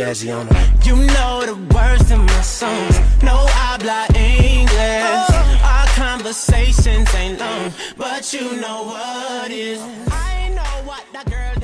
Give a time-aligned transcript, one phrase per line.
[0.00, 0.56] Jazzy on them.
[0.82, 2.98] You know the words in my songs.
[3.22, 5.28] No I habla English.
[5.74, 9.80] Our conversations ain't long, but you know what is.
[10.10, 11.59] I know what that girl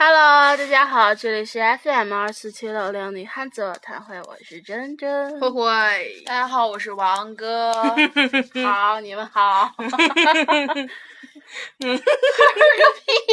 [0.00, 5.40] Hello，大家好，这里是 FM 二四七六零女汉子座谈会，我是珍珍。
[5.40, 7.72] 慧慧，大家好，我是王哥。
[8.64, 9.74] 好，你们好。
[9.76, 9.90] 个屁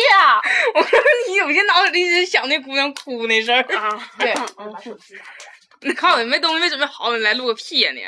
[0.10, 0.42] 呀、
[0.74, 3.62] 我说你有些脑子里一直想那姑娘哭那事儿。
[3.78, 4.12] 啊！
[4.18, 4.76] 对，嗯
[5.82, 8.04] 你靠，你没东西没准备好，你来录个屁呀、你！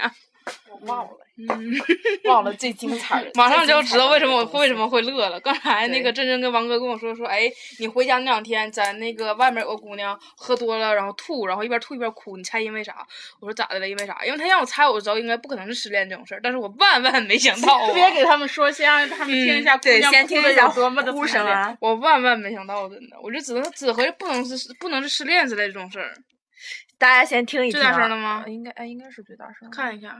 [0.69, 1.73] 我忘了，嗯
[2.25, 3.31] 忘了最精彩的。
[3.35, 5.39] 马上就要知道为什么我为什么会乐了。
[5.39, 12.95] 刚才那个对珍珍跟王哥跟我说说，哎，你回家那两天在那个外面有个姑娘喝多了，然后吐，然后一边吐一边哭，你猜因为啥？
[13.39, 13.87] 我说咋的了？
[13.87, 14.17] 因为啥？
[14.25, 21.19] 因为他让我猜，我知道应该不可能是失恋这种事儿，但是我万万没想到啊，别给他们说，先让他们听一下姑娘哭的先听一下有多么的哭！
[21.79, 26.13] 我万万没想到，真的，我就只能只合计不能是不能是失恋之类这种事儿。
[26.97, 27.91] 大家先听一听、最啊。
[27.91, 29.69] 大声了吗呃应该哎，应该是最大声。
[29.69, 30.19] 看一下，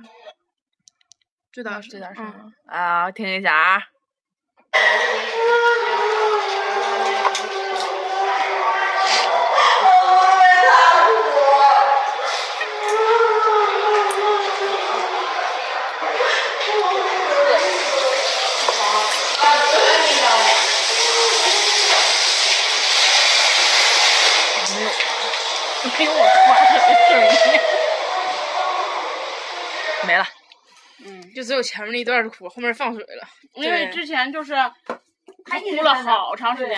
[1.51, 3.11] 最大声，最大声嗯了啊！
[3.11, 3.81] 听一下啊！
[25.83, 26.79] 没有我夸的
[27.09, 27.59] 声音。
[30.07, 30.25] 没了。
[31.05, 33.27] 嗯就只有前面那一段是哭，后面放水了。
[33.53, 34.53] 因为之前就是
[35.45, 36.75] 他哭了好长时间，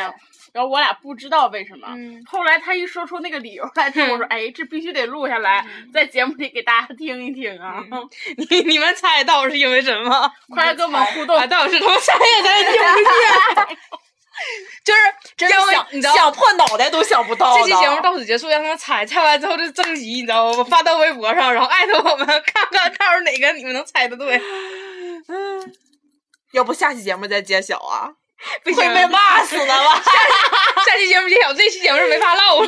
[0.53, 1.87] 然后我俩不知道为什么。
[1.95, 7.83] 嗯后来他一说出那个理由来之后，我说：“哎，这必须得录下来，在节目里给大家听一听啊！”
[8.49, 10.31] 你你们猜到底是因为什么？
[10.53, 11.47] 快来跟我们互动啊，。
[11.47, 13.77] 到底是他们猜也猜听不见。
[14.83, 14.99] 就是
[15.37, 20.63] 真想你知道想破脑袋都想不到这期节目到此结束，让他们猜，猜完之后就征集，你知道吗？
[20.63, 24.37] 发到微博上，然后艾特我们， 看看到时哪个你们能猜的对。
[25.27, 25.73] 嗯
[26.53, 28.09] 要不下期节目再揭晓啊？
[28.63, 30.01] 不行会被骂死的吧？
[30.85, 32.67] 下期节目揭晓，这期节目是没法唠了。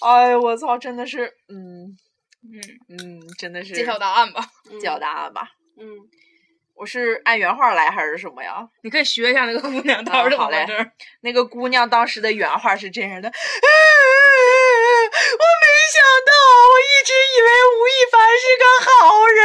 [0.00, 0.78] 哎呦我操！
[0.78, 1.90] 真的是，嗯
[2.42, 4.42] 嗯，嗯，真的是揭晓答案吧，
[4.80, 5.48] 揭晓答案吧。
[5.78, 5.84] 嗯，
[6.76, 8.66] 我是按原话来还是什么呀？
[8.82, 10.66] 你可以学一下那个姑娘，到时候怎么好嘞？
[11.20, 13.34] 那个姑娘当时的原话是这样的：我没
[15.92, 16.32] 想到，
[16.70, 17.48] 我一直以为
[17.78, 18.90] 吴亦凡是个好
[19.28, 19.38] 人。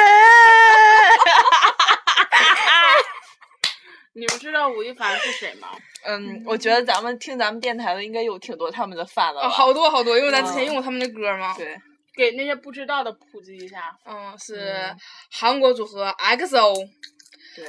[4.13, 5.69] 你们知道吴亦凡是谁吗？
[6.05, 11.53] 嗯，我觉得咱们听咱们电台的应该有挺多他们的饭了好多好多，因为咱之前嗯用过他们的歌嘛。
[11.55, 11.77] 对，
[12.17, 13.95] 给那些不知道的普及一下。
[14.05, 14.95] 嗯，是
[15.31, 16.89] 韩国组合 XO，对，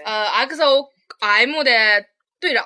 [0.04, 0.88] 呃，XO
[1.20, 1.70] M 的
[2.40, 2.64] 队长。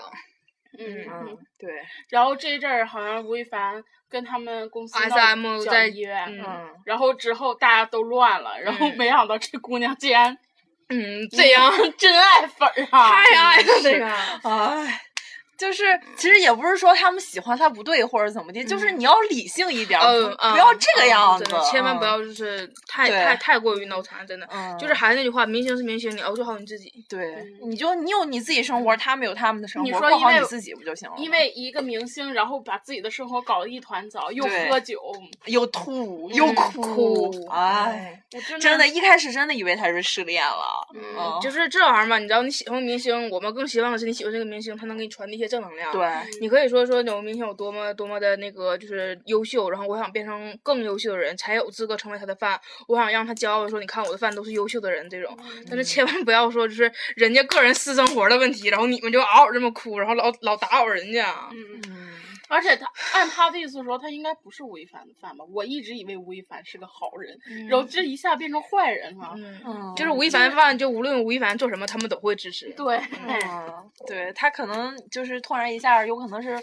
[0.78, 1.70] 嗯嗯，对，
[2.08, 10.36] 然后这一阵儿好像吴亦凡跟他们公司 SM 闹在医院，嗯嗯，然后之后大家都乱了，然后嗯没想到这姑娘竟然
[10.88, 13.08] 嗯，这样真爱粉儿啊！
[13.14, 14.06] 太爱了这个。
[14.08, 15.00] 哎。
[15.64, 24.46] 就是，其实也不是说他们喜欢他不对或者怎么地，就是你要理性一点，嗯，不不要这个嗯样子千万不嗯要就是太太太过于脑残，真的。
[24.52, 26.92] 嗯就是还是那句话，明星是明星，你要做好你自己。
[27.08, 31.14] 对，嗯你就你有你自己生活，他们有他们的生你活，说因为过好你自己不就行了？
[31.16, 35.00] 因为一个明星，然后把自己的生活搞得一团糟，又喝酒，
[35.46, 45.92] 又吐又嗯哭，哭哎，我真真的，一开始真的以为他是失恋了，嗯，嗯就是这玩意儿嘛，你知道你喜欢明星，我们更希望的是你喜欢这个明星，他能给你传递一些正正能量。
[45.92, 52.60] 对，你可以说说有明星有多么多么的那个就是优秀，然后我想变成更优秀的人，才有资格成为他的饭。
[52.88, 55.36] 我想让他骄傲的说，你看我的饭都是优秀的人这种。
[55.68, 61.48] 但是千万不要说就是人家个人私生活的问题，然后你们就嗷嗷这么哭，然后老老打扰人家。
[61.52, 61.80] 嗯，
[62.48, 65.44] 而且他按他的意思说，他应该不是吴亦凡的饭吧？
[65.52, 67.38] 我一直以为吴亦凡是个好人，
[67.68, 69.34] 然后这一下变成坏人了。
[69.96, 72.72] 就是吴亦凡的饭，就无论吴亦凡做什么，他们都会支持。
[72.74, 72.96] 对，
[73.26, 76.58] 嗯，对他可能就是突然一下，有可能是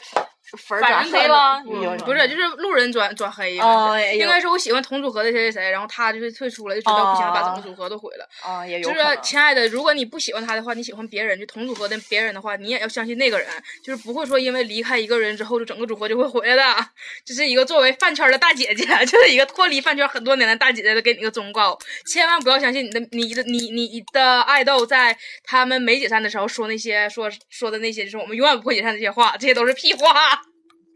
[0.58, 8.28] 粉转黑了，嗯不是，就是路人转转黑应该是我喜欢同组合的谁谁谁，然后他就是退出了，就知道不行，把整个哦组合都毁了。
[8.42, 13.48] 啊，也有就是亲爱的，如果你不喜欢他的话，你喜欢别人，就同组合的别人的话，你也要相信那个人，
[13.84, 16.86] 就是不会说因为离开一个人之后，就整个组合就会毁了的。
[17.26, 21.78] 这是一个作为饭圈的大姐姐， 就是一个脱离饭圈很多年的大姐姐的给你一个忠告，
[22.12, 30.31] 千万不要相信你的你的你你的爱豆在他们没解散的时候说那些说说的那些，就是我们永远不会解散这些话，这些都是屁话。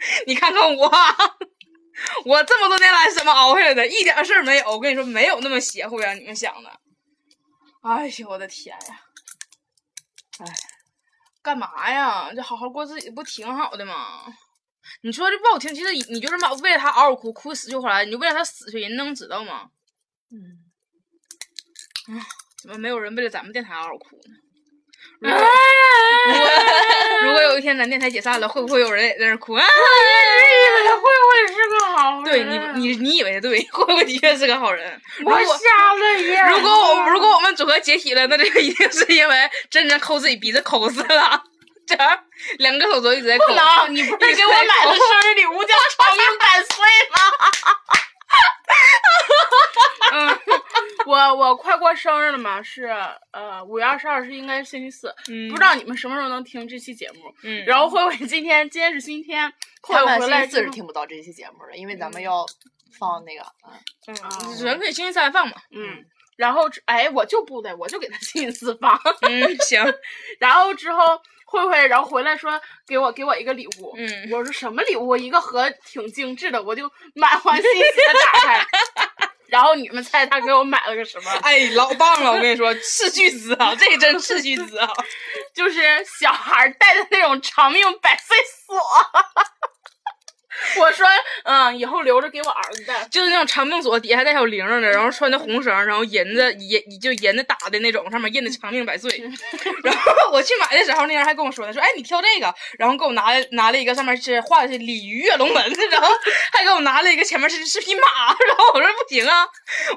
[0.27, 0.89] 你看看我，
[2.25, 4.71] 我这么多年来怎么熬下来的，一点事儿没有。
[4.71, 6.69] 我跟你说，没有那么邪乎呀，你们想的。
[7.81, 9.01] 哎呦我的天呀！
[10.39, 10.45] 哎，
[11.41, 12.33] 干嘛呀？
[12.33, 14.25] 这好好过自己不挺好的吗？
[15.01, 19.69] 你说这不好听，其实你你就是嘛为了他嗷嗷哭，哭死去活来，你就为了他死去，人能知道吗？
[20.31, 20.63] 嗯
[22.61, 24.35] 怎么没有人为了咱们电台嗷嗷哭呢？
[27.23, 29.65] 如果有一天咱电台解散了，会不会有人也在那儿哭啊？
[29.65, 32.23] 他会不会是个好人？
[32.23, 35.01] 对你，你你以为对，会不会的确是个好人？
[35.19, 36.49] 如我果瞎了眼。
[36.49, 41.43] 如果我如果我们组合解体了，那这个一定是因为真真抠自己鼻子抠死了，
[41.87, 41.95] 这
[42.59, 43.45] 两个手镯一直在抠。
[43.47, 47.17] 不能，你不是给我买的生日礼物叫长命百岁吗？
[50.13, 50.39] 嗯，
[51.05, 52.85] 我我快过生日了嘛，是
[53.31, 57.33] 呃五月二十二是应该是星期四，嗯不知道你们什么时候能听这期节目。
[57.43, 59.51] 嗯然后慧慧今天今天是星期天，
[59.81, 62.45] 慧慧星期四是听不到这期节目的，因为咱们要
[62.97, 63.43] 放那个，
[64.07, 65.55] 嗯嗯，人可以星期三放嘛。
[65.71, 66.05] 嗯，
[66.37, 68.99] 然后之哎我就不的，我就给他星期四放。
[69.21, 69.83] 嗯，行。
[70.39, 75.15] 然后之后慧慧，然后回来说给我给我一个礼物，嗯我说什么礼物？
[75.15, 78.65] 一个盒挺精致的，我就满怀信心的打开，
[79.47, 81.31] 然后你们猜他给我买了个什么？
[81.43, 82.31] 哎，老棒了！
[82.33, 84.89] 我跟你说，斥巨资啊，这真 斥巨资啊！
[85.53, 88.77] 就是小孩儿戴的那种长命百岁锁。
[90.79, 91.07] 我说，
[91.43, 93.03] 嗯，以后留着给我儿子戴。
[93.11, 99.09] 就是那种长命锁，底下带小铃儿的，然后穿的红绳，然后银子银就银子打的那种，上面印的长命百岁。
[99.83, 106.09] 然后我去买的时候，那人还跟我说呢，说哎你挑这个，然后给我拿了拿了一个上面是画的是鲤鱼跃龙门，然后
[106.51, 108.07] 还给我拿了一个前面是是匹马，
[108.47, 109.45] 然后我说不行啊，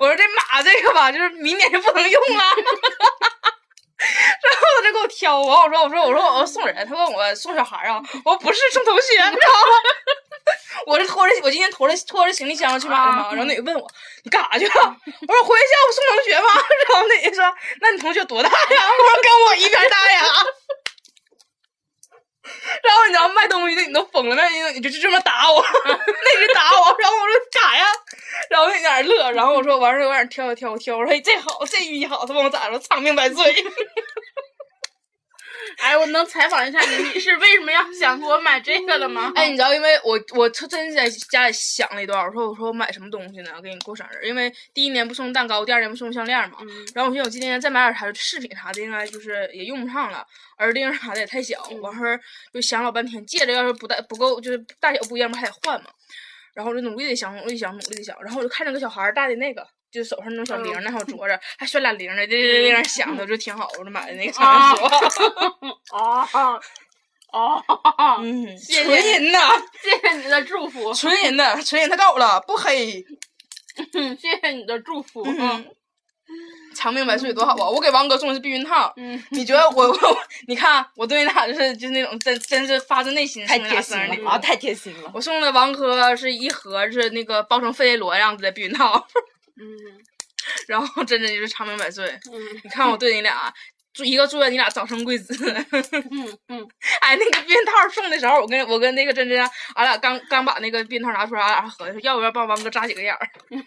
[0.00, 2.44] 我说这马这个吧，就是明年就不能用了。
[3.99, 9.38] 然后他就给我挑，完我说我说我说我要送人，他问我送小孩啊，我说不是送同学，然后
[10.86, 13.90] 我是拖着我今天拖着拖着行李箱去买的嘛，然后那个问我
[14.25, 14.72] 你干啥去了？
[14.75, 16.54] 我说回学校送同学嘛，
[16.88, 17.44] 然后那个说
[17.80, 18.56] 那你同学多大呀？
[18.70, 20.25] 我说跟我一边大呀。
[22.82, 27.84] 然后你知道卖东西的你都疯了，那你你就就这么打我， 那是打我，然后我说干啥呀？
[28.48, 33.64] 然后那在那乐，然后我说完事儿我在那儿挑挑挑，我说哎这好这寓意好，他问我咋说长命百岁。
[35.79, 39.32] 哎，我能采访一下你，你是为什么要想给我买这个的吗？
[39.35, 43.61] 哎，你知道，因为我我特真是在家里想了一段，我说我说我买什么东西呢？
[43.62, 46.59] 给你过生日，因为第一年不送蛋糕，第二年不送项链嘛。
[46.94, 50.26] 然后我寻思我今年再买点啥饰品啥的，应该就是也用不上了，
[50.59, 51.62] 耳钉啥的也太小。
[51.82, 52.20] 完事儿
[52.53, 55.91] 就想老半天，戒指要是不大不够，就是大小不一样，不还得换嘛？
[56.55, 59.67] 然后我就努力的想，努力地想，努力的想，然后我就看着个小孩儿戴的那个。
[59.90, 64.88] 就手上那种小铃儿，那还有镯子，还拴俩铃儿呢，这这这响的，就挺好，我就买的那个长命锁。
[65.92, 66.60] 哦
[67.30, 67.62] 哦，
[68.22, 69.38] 嗯，纯银的，
[69.82, 73.04] 谢谢你的祝福，纯银的，纯银太够了，不黑。
[73.92, 75.24] 嗯，谢谢你的祝福，
[76.74, 77.68] 长命百岁多好啊！
[77.68, 85.10] 我给王哥送的是避孕套，嗯，你觉得我 我你看我对你俩就是就是那种真真是发自内心送你太贴心俩生日礼物了啊，太贴心了。
[85.14, 89.06] 我送的王哥是一盒是那个包成费列罗样子的避孕套，
[89.60, 89.98] 嗯
[90.69, 92.06] 然后真真就是长命百岁。
[92.06, 93.53] 嗯你看我对你俩。
[93.94, 95.34] 祝一个祝愿你俩早生贵子，
[96.12, 96.69] 嗯嗯，
[97.03, 99.36] 哎，那个避孕套送的时候，我跟我跟那个珍珍，
[99.74, 103.19] 俺俩刚刚把那个避孕套拿出来，俺俩还合计说要不要帮王哥扎几个眼儿。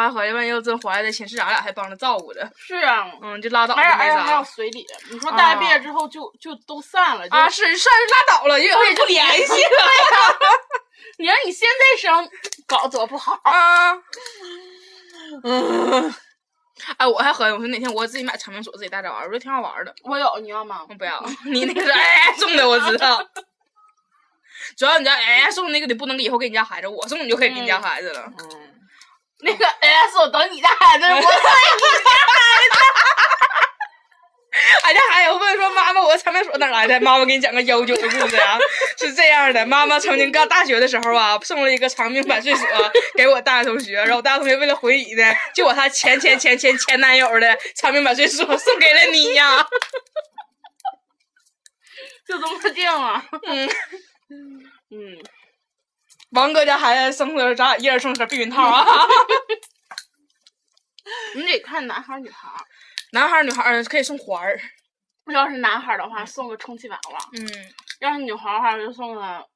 [0.00, 4.44] 来合计，万一要真怀了，寝室俺俩还帮着照顾着，是啊，嗯，就拉倒吧，而且没而且还有。
[4.44, 10.38] 随礼，你说大学毕业之后就就都散了，啊，是算是拉倒了，因为不联系了
[11.18, 12.30] 你让你现在生
[12.66, 13.94] 搞多不好，啊。
[15.42, 16.14] 嗯，
[16.96, 19.94] 哎，我还合计，我说哪天我自己买长命锁自己带着玩，我觉得挺好玩的。
[20.02, 20.84] 我有，你要吗？
[20.88, 23.22] 我不要，你那个是哎送的，我知道。
[24.76, 28.32] 主要你知道，哎送那个你不能以后给你家孩子，我送你就可以给你家孩子了。
[28.38, 28.73] 嗯，
[29.44, 32.78] 那个 S 我等你的 孩子，我等你的孩子
[34.84, 38.56] 俺家孩子问说：“妈妈，我的长命锁哪来的？”妈妈给你讲个悠久的故事啊，
[38.96, 42.66] 是这样的：妈妈曾经刚大学的时候啊，送了一个长命百岁锁
[43.16, 49.66] 给我大学同学，然后我大学同学为了回礼呢，就把他前前前前前男友的长命百岁锁送给了你呀。
[52.26, 53.22] 就这么定了。
[53.46, 53.68] 嗯，
[54.90, 55.18] 嗯，
[56.34, 58.86] 王哥家孩子生的，咱俩一人送盒避孕套啊。
[61.36, 62.54] 你得看男孩儿女孩儿。
[63.12, 64.60] 男孩儿女孩儿可以送环儿。
[65.32, 67.48] 要是男孩儿的话，送个充气娃娃；嗯，
[68.00, 69.46] 要是女孩儿的话，就送个，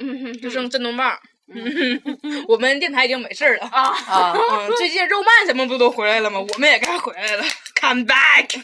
[0.00, 1.18] 嗯，就送震动棒。
[1.46, 2.00] 嗯
[2.48, 6.40] 我们电台已经没事儿了啊啊，嗯，最近肉漫什么不都回来了吗？
[6.40, 7.44] 我们也该回来了
[7.80, 8.46] ，come back。
[8.48, 8.58] 就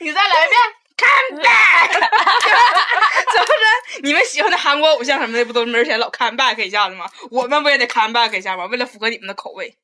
[0.00, 0.58] 你再来一遍。
[0.96, 4.02] Come back，怎么着？
[4.02, 7.10] 你们喜欢的韩国偶像什么的，不都门前老 come back 一下子吗？
[7.30, 8.66] 我们不也得 come back 一下吗？
[8.66, 9.76] 为了符合你们的口味。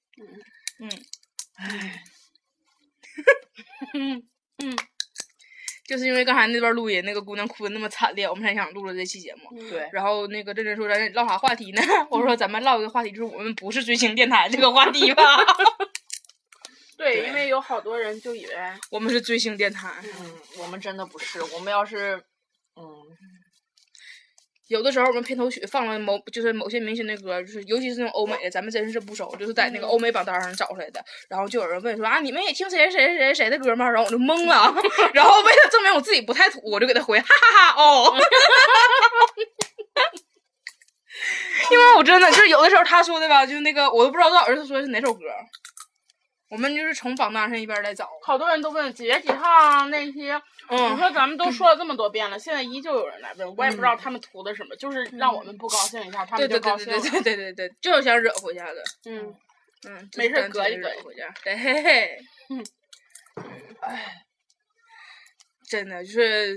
[0.81, 0.91] 嗯，
[3.95, 4.23] 嗯
[4.63, 4.77] 嗯，
[5.87, 9.51] 就是因为刚才那段录音，那个姑娘哭的那么惨烈，我们才想录了这期节目。
[9.71, 11.83] 对，然后那个真真说咱唠啥话题呢？
[12.11, 15.23] 我说咱们唠一个话题，就是我们不是追星电台这个话题吧。
[16.99, 18.53] 对，因为有好多人就以为
[18.91, 22.17] 我们是追星电台，嗯，我们真的不是，我们要是，
[22.75, 22.85] 嗯，
[24.67, 31.01] 有的时候我们片头曲放了某就是某些明星的歌，就是尤其是那种欧美的，咱们真是不熟，就是在那个欧美榜单上找出来的。
[31.31, 33.89] 然后就有人问说啊，你们也听谁谁谁谁谁的歌吗？
[33.89, 34.75] 然后我就懵了。
[35.15, 38.13] 然后为了证明我自己不太土，我就给他回哈哈哈哦。
[41.71, 45.21] 因为我真的就是有的时候他说的吧，就那个我都不知道到底是说的是哪首歌。
[46.49, 50.33] 我们就是从榜单上一边来找，好多人都问几月几号那些。
[50.71, 57.01] 嗯，你说咱们都说了这么多遍了，现在依旧有人来问，我也不知道他们图的什么，就是让我们不高兴一下，他们就对对对高兴了。
[57.01, 58.83] 对对对对对，就是想惹回家的。
[59.07, 59.35] 嗯，
[59.89, 61.33] 嗯，没事就是隔一隔惹回家。
[61.45, 62.19] 对，嘿嘿。
[62.51, 62.65] 嗯，
[63.81, 64.15] 哎，
[65.69, 66.57] 真的就是，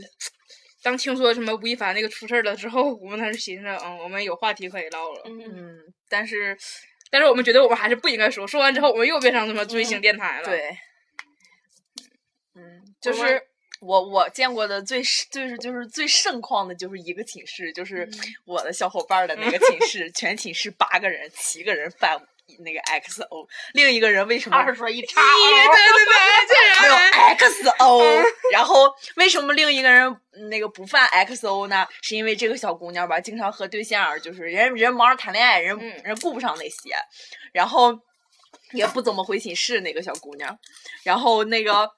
[0.84, 5.22] 当听说什么吴亦凡那个出事儿了之后，我们当时寻思，嗯，我们有话题可以唠了。
[5.26, 5.80] 嗯，嗯，
[6.10, 6.58] 但是
[7.12, 10.78] 但是我们觉得我们还是不应该说，说完之后我们又变成什么追星电台了。，对，
[12.56, 13.44] 嗯，就是
[13.82, 18.10] 我我见过的最就是就是最盛况的，就是一个寝室，就是
[18.46, 22.18] 我的小伙伴的那个寝室， 全寝室八个人，七个人犯
[22.60, 26.16] 那个 XO，另一个人为什么二说一叉对对对，
[26.48, 26.96] 这没有
[27.36, 31.88] XO， 然后为什么另一个人嗯那个不犯 XO 呢？
[32.02, 36.92] 是因为这个小姑娘吧，经常和对象就是人人忙着谈恋爱，人嗯人顾不上那些，
[37.54, 37.98] 然后
[38.74, 40.58] 也不怎么回寝室那个小姑娘，
[41.04, 41.90] 然后那个。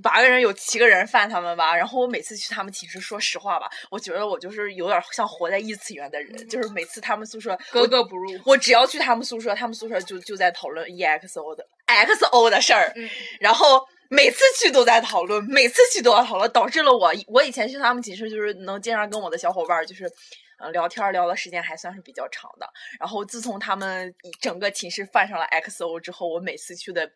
[0.00, 8.38] 八个人有七个人犯他们吧，然后我每次去他们寝室，说实话吧，我觉得我就是有点像活在异次元的人，就是每次他们宿舍格格不入。
[8.46, 13.08] 我只要去他们宿舍，他们宿舍就就在讨论 EXO 的 XO 的事儿，嗯
[13.40, 20.10] 然后每次去都在讨论，每次去都要讨论，导致了我我以前去他们寝室就是能经常跟我的小伙伴就是。
[20.58, 22.72] 呃，聊天聊的时间还算是比较长的。
[23.00, 27.10] 然后自从他们一整个寝室犯上了 XO 之后，我每次去的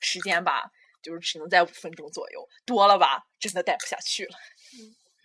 [0.00, 0.68] 时间吧，
[1.02, 4.36] 就是只能在五分钟左右，多了吧，真的待不下去了。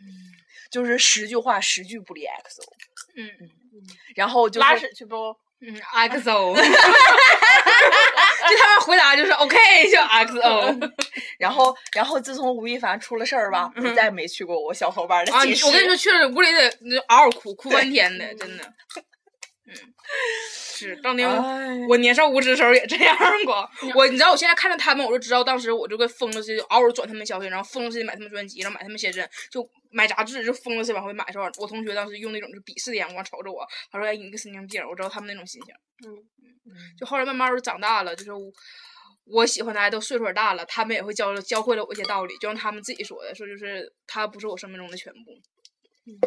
[0.01, 0.33] 嗯
[0.71, 2.63] 就是十句话十句不离 XO，
[3.15, 3.49] 嗯嗯
[4.15, 5.15] 然后就是拉屎去不？
[5.61, 5.73] 嗯
[6.09, 6.61] ，XO， 就
[8.57, 9.55] 他们回答就是 OK，
[9.89, 10.91] 就 XO
[11.39, 15.43] 然后，然后自从吴亦凡出了事儿吧，我再也没去过我小伙伴的啊！
[15.45, 15.65] 寝室。
[15.65, 16.69] 你我跟你说，去了屋里得
[17.07, 18.73] 嗷嗷哭，哭半天的，真的。
[19.69, 19.73] 嗯，
[20.41, 23.69] 是当年哎我年少无知的时候也这样过。
[23.95, 35.73] 我你知道，我现在看着他们，我就知道当时我就跟疯了似的，嗷嗷转他们消息，然后疯了似的买他们专辑，然后买他们写真，就买杂志，就疯了似的往回买的时候，我同学当时用那种就鄙视的眼光瞅着我，他说：“哎，你个神经病！”我知道他们那种心情。
[36.05, 36.11] 嗯
[36.97, 38.51] 就后来慢慢都长大了，就是我
[39.25, 45.31] 我喜欢的都岁数也大了，他们也会教教会了我一些道理，就像他们自己说的，说就是他不是我生命中的全部。
[46.05, 46.19] 嗯，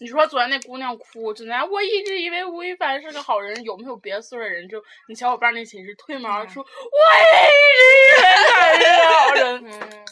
[0.00, 4.68] 你说昨天那姑娘哭，真的，我一直以为吴亦凡是个好人，有没有别的岁数的人？
[4.68, 9.64] 就你小伙伴那寝室推门而出，我也一直以为他是个好人。
[9.66, 10.04] 嗯，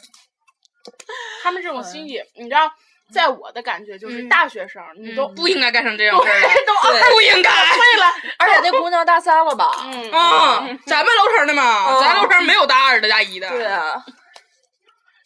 [1.43, 2.71] 他们这种心理，你知道，
[3.13, 6.73] 在我的感觉就是嗯大学生，你都不应该干成这样事儿，都
[7.15, 7.51] 不应该。
[7.51, 8.07] 退了，
[8.39, 9.71] 而且那姑娘大三了吧？
[9.85, 13.49] 嗯啊，咱们楼层的嘛，嗯咱楼层没有大二的、大一的。
[13.51, 14.03] 对啊，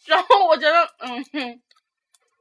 [0.07, 1.61] 然后我觉得，嗯哼，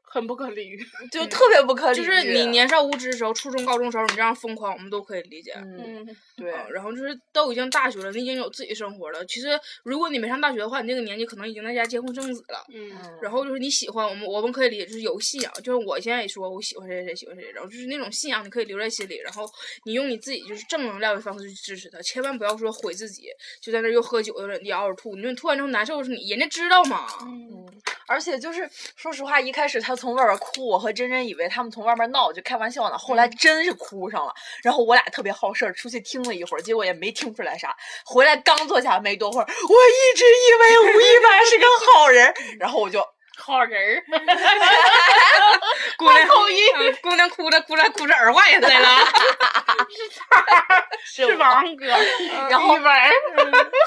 [0.09, 0.79] 很不可理喻。
[1.13, 2.05] 就特别不可理喻。
[2.05, 5.53] 就是你年少无知的时候，初中、高中时候你这样疯狂，我们都可以理解。
[5.57, 9.25] 嗯，嗯，对，啊然后就是都已经大学了，你已经有自己生活了。
[9.27, 9.49] 其实
[9.85, 12.65] 如果你没上大学的话，你这个年纪可能已经在家结婚生子了。
[12.73, 15.53] 嗯，然后就是你喜欢我们，我们可以理解，就是有信仰。
[15.63, 19.45] 就是我现在也说我喜欢谁谁谁，喜欢谁谁，然后就是那种信仰，你可以留在心里，然后
[19.85, 23.29] 你用你自己就是正能量的方式去支持他，千万不要说毁自己，
[23.61, 25.17] 就在那又喝酒又忍地嗷嗷吐。
[25.17, 27.07] 你说你吐完之后难受的是你，人家知道吗？
[27.23, 27.67] 嗯，
[28.09, 32.97] 而且就是说实话，一开始他从外边哭，我和珍珍以为他们从外边闹，就开玩笑呢。
[32.99, 34.33] 后来真是哭上了，
[34.63, 37.75] 然后我俩特别好事儿，出去听了一会儿，结果也没听出来啥。
[38.05, 43.05] 回来刚坐下没多会儿，我一直以为吴亦凡是个好人，然后我就
[43.39, 44.03] 好人儿，
[45.99, 46.27] 姑娘，
[46.79, 48.89] 嗯姑娘哭着哭着哭着耳坏下来了。
[51.05, 51.87] 是王哥，
[52.49, 52.69] 然后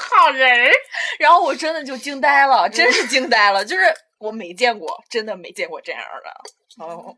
[0.08, 0.72] 好人儿。
[1.18, 6.84] 然后我真的就惊呆了，真是惊呆了，就是我没见过，真的没见过这样的。
[6.84, 7.16] 哦，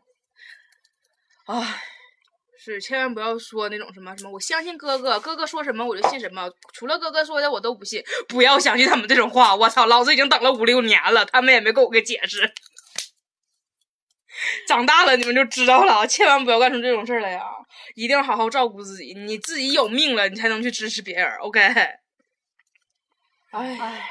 [1.47, 1.81] 唉，
[2.57, 8.01] 是，千万不要说那种什么什么，我相信哥哥，哥哥说什么我就信什么，除了哥哥说的我都不信。
[8.29, 12.53] 不要相信他们这种话，我操，老子已经等了五六年了，他们也没给我个解释。
[14.67, 17.43] 长大了你们就知道了，千万不要干出这种事儿来呀！
[17.95, 21.29] 一定要好好照顾自己，你自己有命了，你才能去支持别人。
[21.39, 21.59] OK。
[21.59, 22.01] 哎，
[23.51, 24.09] 唉，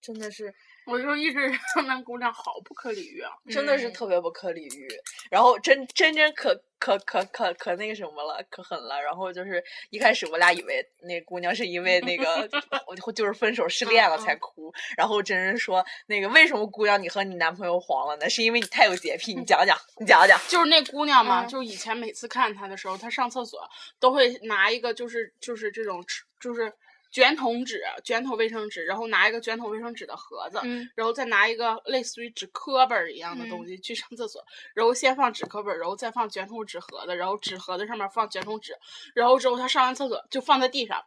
[0.00, 0.54] 真的是，
[0.86, 3.32] 我就一直说那姑娘好不可理喻啊。
[3.48, 4.88] 真的是嗯特别不可理喻。
[5.30, 9.00] 然后真真真可可可可可那个什么了，可狠了。
[9.00, 12.48] 然后就是一开始我俩以为那姑娘是因为那个
[12.86, 18.28] 我就是分手失恋了才哭，然后真真说那个为什么姑娘你和你男朋友黄了呢？
[18.28, 20.38] 是因为你太有洁癖，你讲讲，你讲讲。
[20.48, 23.60] 就是那姑娘嘛，嗯就以前每次看她的时候，她上厕所
[23.98, 26.04] 都会拿一个就是就是这种
[26.38, 26.70] 就是
[27.14, 34.44] 卷筒纸、卷筒卫生纸，然后拿一个卷筒卫生纸的盒子，嗯然后再拿一个类似于纸壳本一样的东西去上厕所，
[34.74, 38.76] 然后先放纸壳本，然后再放卷筒纸盒子，然后纸盒子上面放卷筒纸，
[39.14, 41.04] 然后之后他上完厕所就放在地上。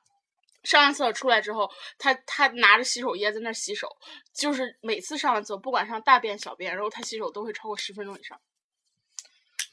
[0.64, 3.98] 上完厕所出来之后，他他拿着洗手液在那洗手，
[4.34, 8.40] 就是每次上完厕所，不管上大便小便，然后他洗手都会超过十分钟以上。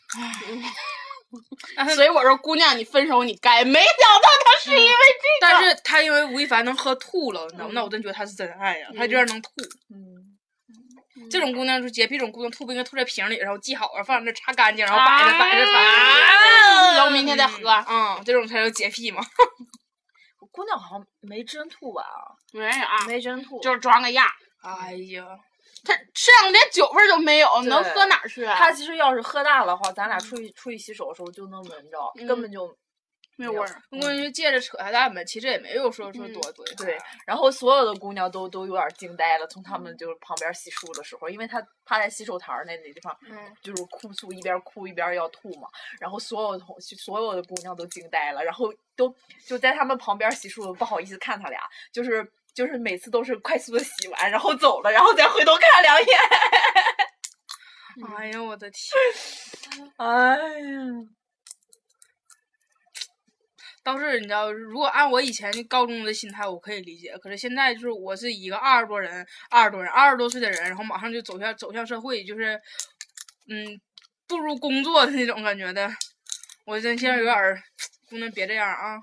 [1.95, 3.65] 所以我说，姑娘，你分手你该。
[3.65, 5.53] 没想到他是因为这个。
[5.53, 7.73] 但是他因为吴亦凡能喝吐了，你知道吗？
[7.75, 9.51] 那我真觉得他是真爱呀，他居然能吐。
[9.91, 17.59] 嗯，这种姑娘就洁癖，这种姑娘吐不应该吐在瓶里，然后系好了放在那擦干净，然后摆着摆着摆啊然后明天再喝。
[17.89, 19.21] 嗯，这种才叫洁癖嘛。
[20.53, 22.05] 姑娘好像没真吐吧？
[22.53, 24.25] 没有啊，没真吐，就是装个样。
[24.63, 25.25] 哎呀，
[25.85, 28.57] 他身上连酒味儿都没有，能喝哪儿去啊？
[28.57, 32.77] 他其实要是喝大了的话，咱俩出去出去洗手的时候就能闻着，嗯根本就
[33.37, 33.83] 没有味儿。
[33.91, 36.97] 我感觉借着扯下蛋呗，其实也没有说说多多对。
[37.27, 45.69] 然后所有的姑娘都都有点惊呆了，从他们就是旁边洗漱的时候，因为她趴在洗手台儿那那地方，嗯就是哭诉，一边哭一边要吐嘛。
[46.01, 49.13] 然后所有的同所有的姑娘都惊呆了，然后都
[49.47, 51.61] 就在他们旁边洗漱，不好意思看他俩，
[51.93, 56.07] 就是就是每次都是快速的洗完，然后走了，然后再回头看两眼。
[58.17, 59.89] 哎呀，我的天！
[59.99, 60.07] 哎
[60.39, 60.81] 呀，
[63.83, 67.17] 倒是你知道，如果按我以前高中的心态，我可以理解。
[67.19, 72.61] 可是现在就是我是一个二十多人、二十多人、二十多岁的人，然后马上就走向走向社会，就是
[73.49, 73.81] 嗯
[74.27, 75.89] 步入工作的那种感觉的。
[76.67, 77.63] 我真现在有点儿，
[78.09, 78.97] 姑娘别这样啊！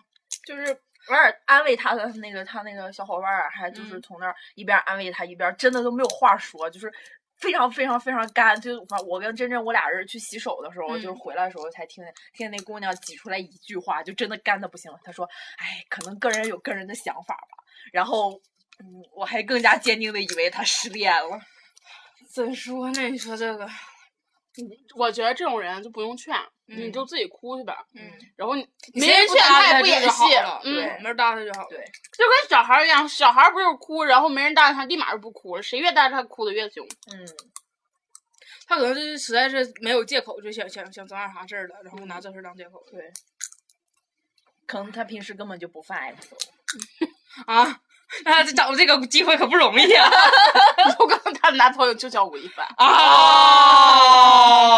[0.48, 0.76] 就是
[1.10, 6.92] 有点安慰他的那个他那个小伙伴儿，还就是嗯从那儿一边安慰他一边真的都没有话说，就是
[7.40, 8.60] 非常非常非常干。
[8.60, 15.00] 就反正我跟珍珍我俩人去洗手的时候，就是嗯回来的时候才听见听见那姑娘挤出来一句话，就真的干的不行了。
[15.04, 18.34] 她说：“哎，可能个人有个人的想法吧。”然后，
[18.80, 18.86] 嗯，
[19.16, 21.40] 我还更加坚定的以为他失恋了。
[22.32, 23.02] 怎说呢？
[23.10, 23.68] 你说这个，
[24.96, 26.34] 我觉得这种人就不用劝，
[26.76, 27.86] 你嗯就自己哭去吧。
[27.96, 28.02] 嗯，
[28.36, 30.72] 然后你你没人劝搭他也不演戏了，没
[31.08, 31.68] 人搭他就好了。
[31.70, 31.78] 对
[32.18, 35.64] 就跟小孩一样，小孩儿不是哭，然后没人搭理他，立马就不哭了。
[35.64, 36.86] 谁越搭理他，哭的越凶。
[37.14, 37.26] 嗯，
[38.68, 42.82] 他可能就是实在是没有借口，就想想想整点啥事儿了，然后拿这事儿当借口。
[42.92, 43.12] 对。
[44.68, 46.38] 可能他平时根本就不犯 F
[47.46, 47.82] 啊，
[48.24, 50.10] 那他找这个机会可不容易啊！
[51.00, 52.66] 有可能她男朋友就叫吴亦凡。
[52.78, 52.88] 啊，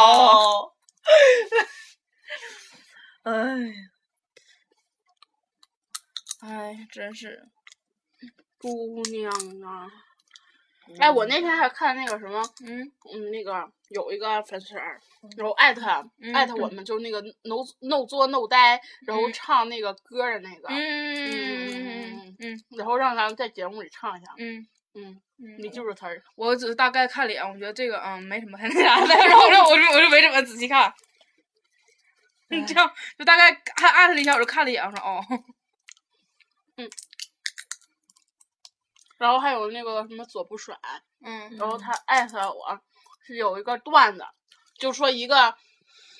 [0.01, 0.71] 哦，
[3.23, 3.33] 哎。
[6.41, 7.41] 哎，真是，
[8.57, 9.31] 姑娘
[9.65, 9.88] 啊！
[10.99, 12.81] 哎，我那天还看那个什么，嗯
[13.13, 14.99] 嗯，那个有一个粉丝儿，
[15.38, 15.86] 然后艾特
[16.19, 24.33] 嗯艾特我们，就是那个 no no 作 no 呆，然后嗯唱那个歌的那个，嗯嗯嗯嗯然后让咱们在节目里唱一下。
[24.38, 25.21] 嗯，嗯，
[25.59, 26.21] 你就是词儿。
[26.36, 30.93] 我只是大概看脸，我觉得这个嗯没什么太那啥的， 然后我就我就我就没怎么仔细看。
[32.67, 35.23] 这样就大概还艾特了一下，我就看了一眼，我说哦，
[36.77, 36.89] 嗯。
[39.17, 40.77] 然后还有那个什么左不甩，
[41.21, 41.55] 嗯。
[41.57, 42.81] 然后他艾特我
[43.25, 44.25] 是有一个段子，
[44.77, 45.55] 就说一个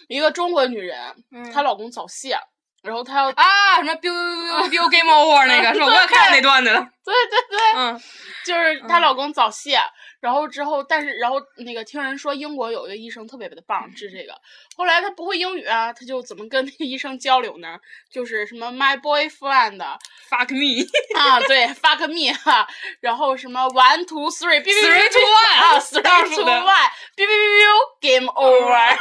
[0.08, 1.52] 一个中国女人，嗯。
[1.52, 2.38] 她老公早泄，
[2.84, 5.86] 然后她要啊什么 biu biu biu game over 那个是吧？
[5.88, 8.02] 我也看那段子了，对对对，嗯
[8.46, 9.80] 就是她老公早泄，
[10.20, 14.36] 然后之后，但是然后那个听人说英国有一个医生特别的棒治这个，
[14.76, 17.78] 后来她不会英语啊，她就怎么跟那个医生交流呢？
[18.12, 20.86] 就是什么 my boyfriend，fuck me，
[21.18, 22.68] 啊，对，fuck me 哈，
[23.00, 28.98] 然后什么 one two three b Three, two, one 啊，three two one，biu biu biu biu game over，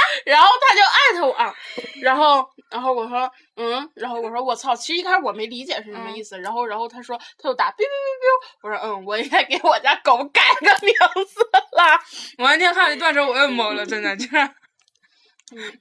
[0.26, 1.54] 然后他就艾特我，
[2.02, 8.28] 然后然后我说嗯，然后我说我操，其实一开始我没理解是什么意思，然后然后他说他就打 biu biu biu，
[8.62, 10.92] 我说嗯，我应该给我家狗改个名
[11.26, 11.40] 字
[11.76, 12.00] 啦，
[12.38, 14.50] 我那天看这段时候我也懵了，真的就是。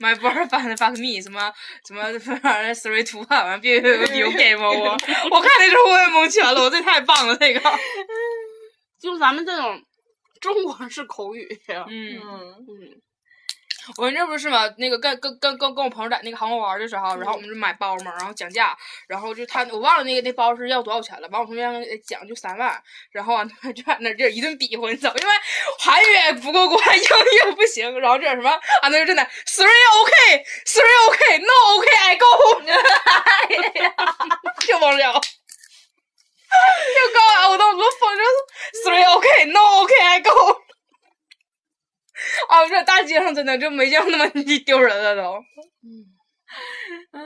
[0.01, 1.49] My boyfriend fuck me 什么
[1.87, 2.03] 什么
[2.75, 4.91] three two one 完 biu biu biu game over，
[5.33, 7.59] 我看那时候我也蒙圈了，我这太棒了这个，
[8.99, 9.81] 就咱们这种
[10.41, 11.85] 中国式口语，嗯。
[11.87, 12.21] 嗯。
[12.67, 13.01] 嗯
[13.97, 25.33] 我们这不是嘛，那个跟跟跟跟跟我朋友在那个韩国玩的时候，然后我们就买包嘛，然后讲价，然后就他我忘了那个那包是要多少钱了，完我同学让他讲就三万，然后完他就在那这一顿比划，你知道，因为
[25.79, 32.25] 韩语也不够关，英语也不行，然后这什么啊那就真的 three OK three OK no OK I go，
[34.65, 35.21] 就忘了。
[36.51, 37.49] 就高啊！
[37.49, 38.23] 我当时疯就
[38.83, 40.29] three OK no OK I go。
[42.49, 42.61] 啊！
[42.61, 44.29] 我这大街上真的就没见过那么
[44.65, 45.33] 丢人了都。
[45.83, 46.05] 嗯
[47.11, 47.21] 哎，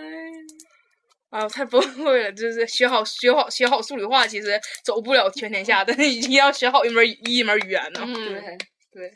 [1.30, 2.32] 啊，太崩溃了！
[2.32, 8.02] 就是学好学好学好数理化，其实走不了全天下，但是一定要学好一门一门语言呢。
[8.06, 8.58] 嗯，对，
[8.92, 9.14] 对。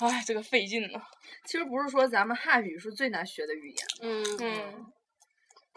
[0.00, 1.00] 哎，这个费劲呢。
[1.46, 4.86] 其实不是说咱们汉语是最难学的语言，嗯嗯，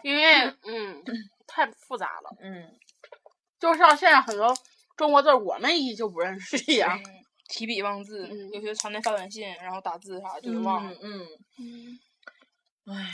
[0.02, 1.02] 因为嗯
[1.48, 2.70] 太复杂了，嗯，
[3.58, 4.54] 就像现在很多
[4.96, 6.98] 中国字我们依旧不认识一样。
[7.04, 10.98] 嗯提笔忘字，嗯有些常年发短信，然后打字啥就给忘了。
[11.02, 11.28] 嗯
[11.58, 12.00] 嗯，
[12.86, 13.10] 唉，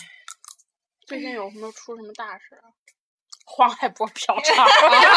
[1.04, 2.70] 最近有什么出什么大事啊？
[3.52, 4.62] 黄海波嫖 娼，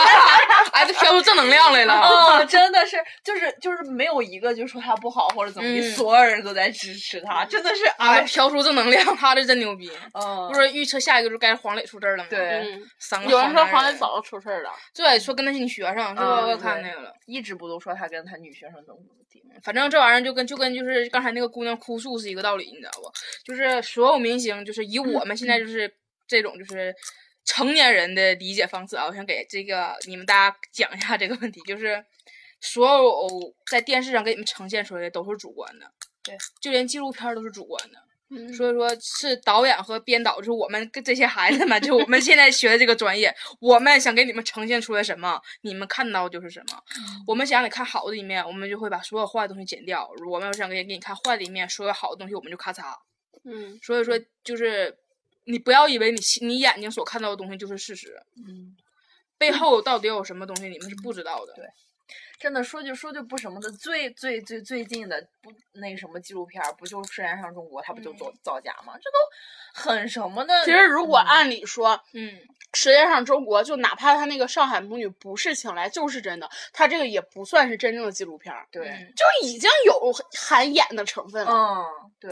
[0.74, 1.94] 哎，这飘出正能量来了。
[2.40, 9.92] 嗯，真的是，就是就是没有一个就说他不好或者怎么地，嗯所有人都在支持他，真的是哎，哎，飘出正能量，他这真牛逼。
[10.14, 12.30] 嗯，不是预测下一个就该黄磊出事儿了吗？
[12.30, 12.40] 对
[12.74, 14.72] 嗯，三个有人说黄磊早就出事儿了。
[14.96, 16.16] 对，说跟那女学生是吧？
[16.18, 17.14] 嗯我看那个了。
[17.28, 23.10] 一直不都说他跟他女学生怎么怎么地，反正这玩意儿就跟就跟就是刚才那个姑娘哭诉是一个道理，你知道不？
[23.46, 25.92] 就是所有明星，就是以我们现在就是
[26.28, 26.94] 这种就是
[27.46, 32.04] 成年人的理解方式啊，我想给这个你们大家讲一下这个问题，就是
[32.60, 35.92] 所有在电视上给你们呈现出来的都是主观的，
[36.24, 37.98] 对，就连纪录片都是主观的。
[38.36, 46.82] 嗯所以说是导演和编导，就是我们跟这些孩子们，就我们现在学的这个专业，我们想给你们呈现出来什么，你们看到就是什么。
[47.28, 52.96] 我们想让你看好的一面，我们就会把所有坏的东西剪掉；我们要想给给你看坏的一面，所有好的东西我们就咔嚓。
[53.44, 54.98] 嗯所以说，就是
[55.46, 58.76] 你不要以为你你眼睛所看到的东西就是事实，嗯，
[59.38, 61.54] 背后到底有什么东西你们是不知道的。
[61.54, 61.66] 对
[62.40, 68.96] 真的说句说句不什么的，最最最最近的不那什么纪录片儿，不就《舌尖上中国》，他不就造造假吗？
[69.02, 69.18] 这都
[69.74, 70.66] 很什么的。
[70.66, 72.38] 其实如果嗯按理说，嗯，
[72.74, 81.50] 世界上中国就哪怕他那个上海母女不是请来就是真的，他这个也不算是真正的纪录片儿，对，嗯就已经有含演的成分了。
[81.50, 81.86] 嗯，
[82.20, 82.30] 对，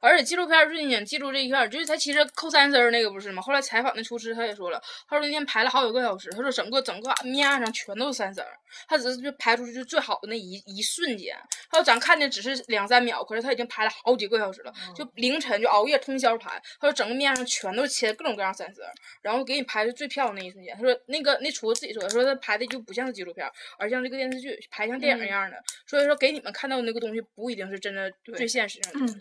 [0.00, 3.42] 而且纪录片儿最近想记住这一片儿，就是他其实扣三丝儿那个不是吗？
[3.42, 8.48] 后来采访那厨师他也说了，他说那天排了好几个小时，他说整个整个面上全都是三丝儿，
[8.88, 11.36] 他只是就排出去就最好的那一一瞬间，
[11.70, 29.16] 他说咱看见只是两三秒，可是他已经排了好几个小时了，就凌晨就熬夜通宵排，他说整个面上全都是切各种各样三丝儿，然后给你排的最漂亮那一瞬间，他说那个那厨子自己说的，说他拍的就不像是纪录片儿，而像这个电视剧，拍像电影一样的，所以说给你们看到的那个东西不一定是真的最现实的东西。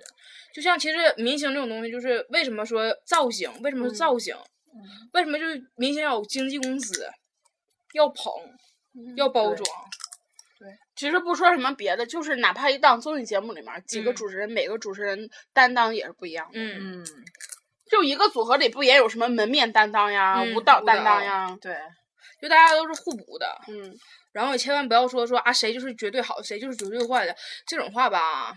[0.56, 3.52] 就像其实明星这种东西，就是为什么说造型？
[3.62, 4.34] 为什么是造型？
[5.12, 7.06] 为什么就是明星要有经纪公司，
[7.94, 8.32] 要捧，
[9.18, 9.70] 要包对装？
[10.96, 16.54] 其实不说什么别的，就是哪怕一档综艺节目里面几个嗯主持人，每个主持人担当也是不一样的。
[16.54, 17.06] 嗯，嗯，
[17.92, 21.58] 就一个组合里不也有什么门面担当呀、嗯舞蹈担当呀？
[21.62, 21.76] 对，
[22.42, 23.94] 就大家都是互补的，嗯，
[24.32, 27.36] 然后也千万不要说说啊谁就是绝对好，谁就是绝对坏的
[27.68, 28.54] 这种话吧，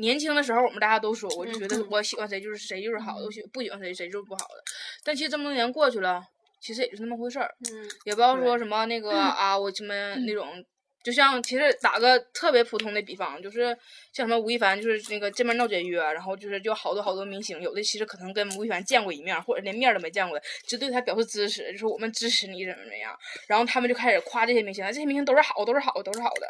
[0.00, 4.62] 年轻的时候，我们大家都说，我就觉得嗯我喜欢谁就是谁就是好的，我喜不喜欢谁谁就是不好的。
[5.04, 6.22] 但其实这么多年过去了，
[6.60, 10.64] 其实也就那么回事儿，嗯也不要说什么那个啊，我什么那种。
[11.04, 13.66] 就像其实打个特别普通的比方，就是
[14.12, 26.48] 像什么吴亦凡，就是那个这边闹解约，然后就是就好多好多明星，有的其实可能跟吴亦凡见过一面，或者连面都没见过的，就对他表示支持，就说我们支持你怎么怎么样，然后他们就开始夸这些明星，这些明星都是好，都是好，都是好的。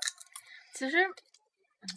[0.73, 1.07] 其实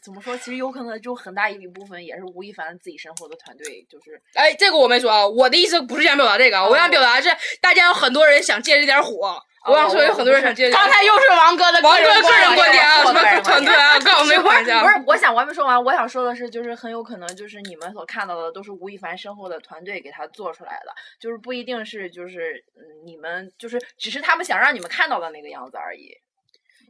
[0.03, 0.37] 怎么说？
[0.37, 7.29] 其实有可能就很大一部分也是吴亦凡自己身后的团队，就是哎，这个我没说啊，我的意思不是想表达这个，我想表达是
[7.61, 10.69] 大家有很多人想借这点火，我想说有很多人想借。
[10.71, 14.83] 刚才又是王哥的王哥个人观点啊，什么团队啊，跟我没关系啊。
[14.83, 26.15] 不是，我想我还没说完，我想说的是，就是很有可能就是你们所看到的都是吴亦凡身后的团队给他做出来的，就是不一定是就是嗯你们就是只是他们想让你们看到的那个样子而已。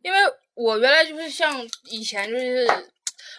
[0.01, 0.17] 因为
[0.53, 2.67] 我原来就是像以前就是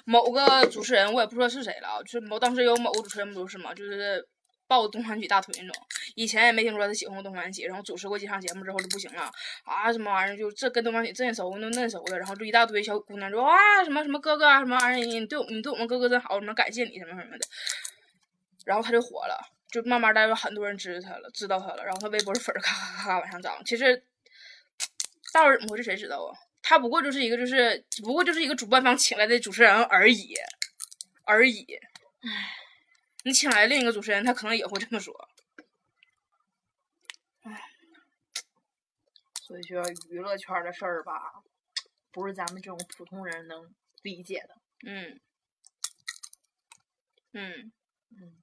[0.04, 4.26] 某个主持人，我也不说是谁了，就是某当时有某个主持人不是嘛，就是
[4.66, 5.86] 抱东方曲大腿那种。
[6.14, 9.30] 以前也没听说他喜欢过东方曲，然后主持过几场节目之后就不行了
[9.64, 17.46] 啊，什么玩意儿就这跟东方曲这熟那嫩熟的，然后就一大堆小姑娘说哇什么什么哥哥啊什么玩意儿，你对我你对我们哥哥真好，什么感谢你什么什么的，
[18.64, 19.38] 然后他就火了。
[19.70, 23.62] 就慢慢的有很多人知道他了，知道他了，然后他微博的粉儿咔咔咔咔往上涨。
[23.64, 24.04] 其实
[25.32, 26.34] 到底怎么回事谁知道啊？
[26.62, 30.34] 他不过就是一个就是只不过就是一个主办方请来的主持人而已，
[31.24, 31.64] 而已。
[32.20, 32.56] 唉，
[33.24, 35.28] 你请来另一个主持人，他可能也会这么说。
[37.42, 37.62] 唉
[39.42, 41.42] 所以说娱乐圈的事儿吧，
[42.12, 44.56] 不是咱们这种普通人能理解的。
[44.86, 45.20] 嗯，
[47.32, 47.72] 嗯
[48.12, 48.36] 嗯，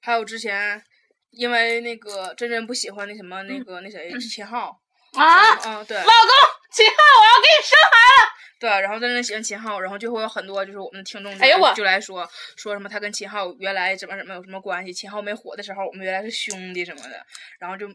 [0.00, 0.84] 还有之前
[1.30, 4.82] 因为那个真真不喜欢那什么那个那谁秦昊，
[5.12, 5.54] 啊！
[5.64, 5.96] 嗯，对。
[5.96, 6.32] 老公，
[6.70, 8.32] 秦昊，我要给你生孩子。
[8.58, 17.26] 对，然后在那喜欢秦昊，然后就会有很多就是我们的听众就来哎呦我就来说说什么他跟秦昊原来怎么怎么有什么关系，秦昊没火的时候我们原来是兄弟什么的，
[17.58, 17.88] 然后就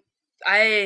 [0.46, 0.84] 哎，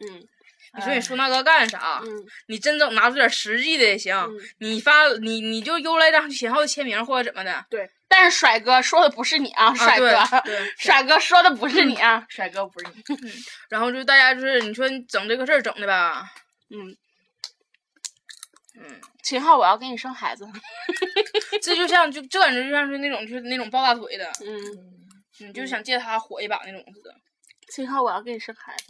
[0.00, 0.26] 嗯
[0.76, 2.00] 你说你说那个干啥？
[2.04, 2.08] 嗯
[2.46, 7.90] 你真正拿出点实际的也行，嗯，你发你你就邮来张秦昊的签名或者怎么的，对。
[8.08, 10.18] 但是帅哥说的不是你啊，帅哥，
[10.78, 12.26] 帅哥说的不是你啊。
[12.28, 13.04] 帅哥不是你，
[13.68, 16.28] 然后就大家就是你说你整这个事儿整的吧，
[16.70, 16.96] 嗯，
[18.80, 20.44] 嗯，秦昊，我要给你生孩子。
[21.62, 27.14] 这就像就这感觉就像是那种就是那种抱大腿的，嗯，你就想借他火一把那种似的。
[27.72, 28.86] 秦昊，我要给你生孩子。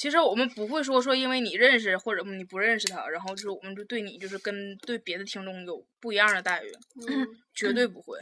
[0.00, 6.72] 其实我们不会说说因为你认识或者你不认识他，然后就是我们就对你就是跟对别的听众有不一样的待遇，
[7.06, 8.18] 嗯绝对不会。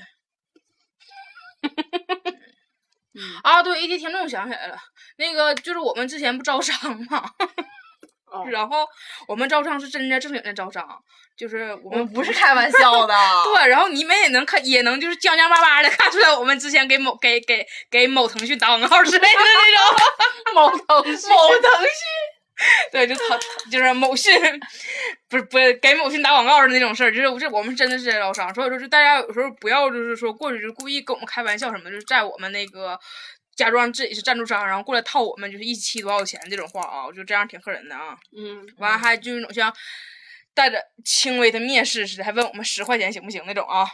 [3.15, 4.77] 嗯啊，对，一提听众想起来了，
[5.19, 6.77] 那个就是我们之前不招商
[7.09, 7.33] 嘛，
[8.31, 8.87] 哦然后
[9.27, 10.87] 我们招商是真真正经的招商，
[11.37, 13.15] 就是我们不是开玩笑的。
[13.55, 20.07] 对，然后你们也能看，也能就是将将巴巴的看出来，我们之前给某给给给某腾讯打广告之类的那种。
[20.55, 23.39] 某腾讯， 某腾讯，对，就他
[23.71, 24.33] 就是某讯，
[25.29, 32.99] 不是不是给某讯打广告的那种事儿，就是这我们真的是在招商，所以说就大家有时候不要就是说过去就故意跟我们开玩笑什么，就是在我们那个
[33.59, 38.17] 假装自己是赞助商，然后过来套我们就是一期多少钱这种话啊，我觉得这样挺吓人的啊。
[38.37, 39.75] 嗯，完了还就是那种像
[40.55, 43.85] 带着轻微的蔑视似的，还问我们十块钱行不行那种啊。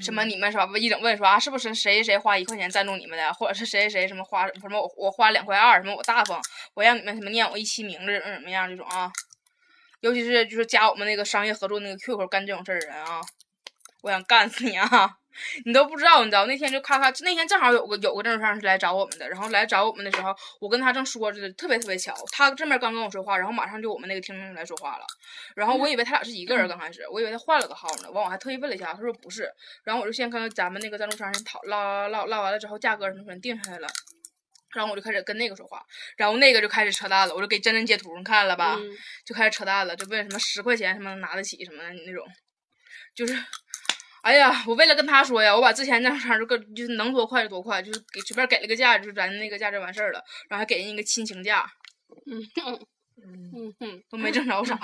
[0.00, 0.68] 什么你们是吧？
[0.78, 6.40] 一整问说啊，是不是谁谁谁花一块钱赞助你们的，或者是谁谁谁什么花什么我我花两块二，什么我大方，
[6.74, 9.10] 我让你们什么念我一期名字怎么怎么样这种啊。
[10.00, 13.20] 尤其是就是加我们那个商业合作那个 QQ 干这种事儿的人啊，
[14.02, 15.16] 我想干死你啊！
[15.64, 25.04] 你都不知道，你知道那天就咔咔，那天正好有个有个赞助商是来找我们的，然后来找我们的时候，我跟他正说着，特别特别巧，他这面刚跟我说话，然后马上就我们那个听众来说话了，
[25.54, 29.50] 然后我以为他俩是一个人，刚开始我以为他换了个号呢，完我还特意问了一下，他说不是，
[29.84, 33.88] 然后我就先跟咱们那个赞助商先讨唠唠唠完了之后，价格什么什么定下来了。
[34.74, 35.82] 然后我就开始跟那个说话，
[36.18, 38.76] 然后那个就开始扯淡了，我就给真真截图，你看了吧？
[38.78, 38.90] 嗯
[39.24, 42.26] 就开始扯淡了，就问什么十块钱什么能拿得起什么的那种，
[43.14, 43.32] 就是，
[44.26, 51.64] 哎呀，我为了跟他说呀，我把之前那场就跟就是能多快就多快，就是给随便给了个价，就是咱那个价就完事儿了，然后还给人一个亲情价，
[52.26, 52.86] 嗯哼，
[53.22, 54.76] 嗯哼，都没挣着啥，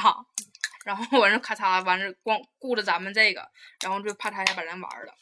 [0.85, 3.45] 然后完事咔嚓完事光顾着咱们这个，
[3.83, 5.13] 然后就啪嚓一下把咱玩儿了。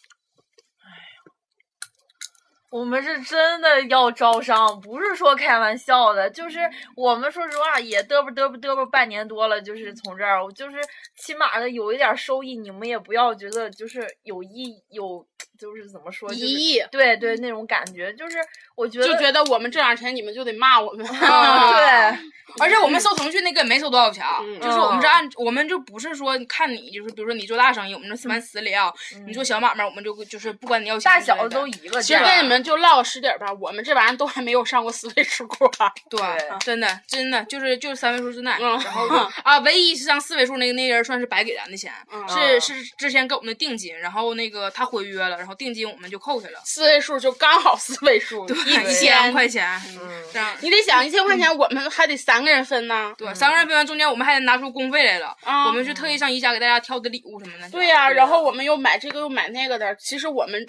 [2.70, 6.30] 我们是真的要招商，不是说开玩笑的。
[6.30, 6.60] 就是
[6.94, 10.76] 我们说实话也嘚啵嘚啵嘚啵半年多了，就是从这儿，我就是
[11.16, 15.26] 起码的有一点收益，你们也不要觉得就是有意有，
[15.60, 18.38] 就是怎么说，就是一亿对对那种感觉，就是
[18.74, 21.06] 我觉得就觉得我们挣点钱，你们就得骂我们。
[21.06, 22.18] 啊对。
[22.58, 24.24] 而且我们搜腾讯那个也没收多少钱
[24.60, 28.90] 就是我们是按我们就不是说看你就是比如说你做大生意，我们就蛮死里啊；
[29.24, 32.18] 你做小买卖，我们就就是不管你要钱大小都一个其实。
[32.24, 35.70] 跟你们就唠个实底儿吧，我们这玩意儿都还没有上过四位数过。
[36.08, 39.06] 对对，真的真的就是就是三位数之内，嗯然后
[39.44, 50.56] 啊，唯一是上四位数那个那人算是白给咱的钱，嗯是是之前给我们的定金，然后那个他毁约了，然后定金我们就扣下了，四位数就刚好四位数，一一千千块钱，嗯这样。
[50.60, 53.12] 你得想一千块钱，我们还得三个人分呢。
[53.16, 55.36] 对，三个人分完，中间我们还得拿出工费来了。
[55.42, 57.68] 啊我们是特意上宜家给大家挑的礼物什么的。
[57.70, 60.66] 对呀、然后我们又买这个又买那个的，其实我们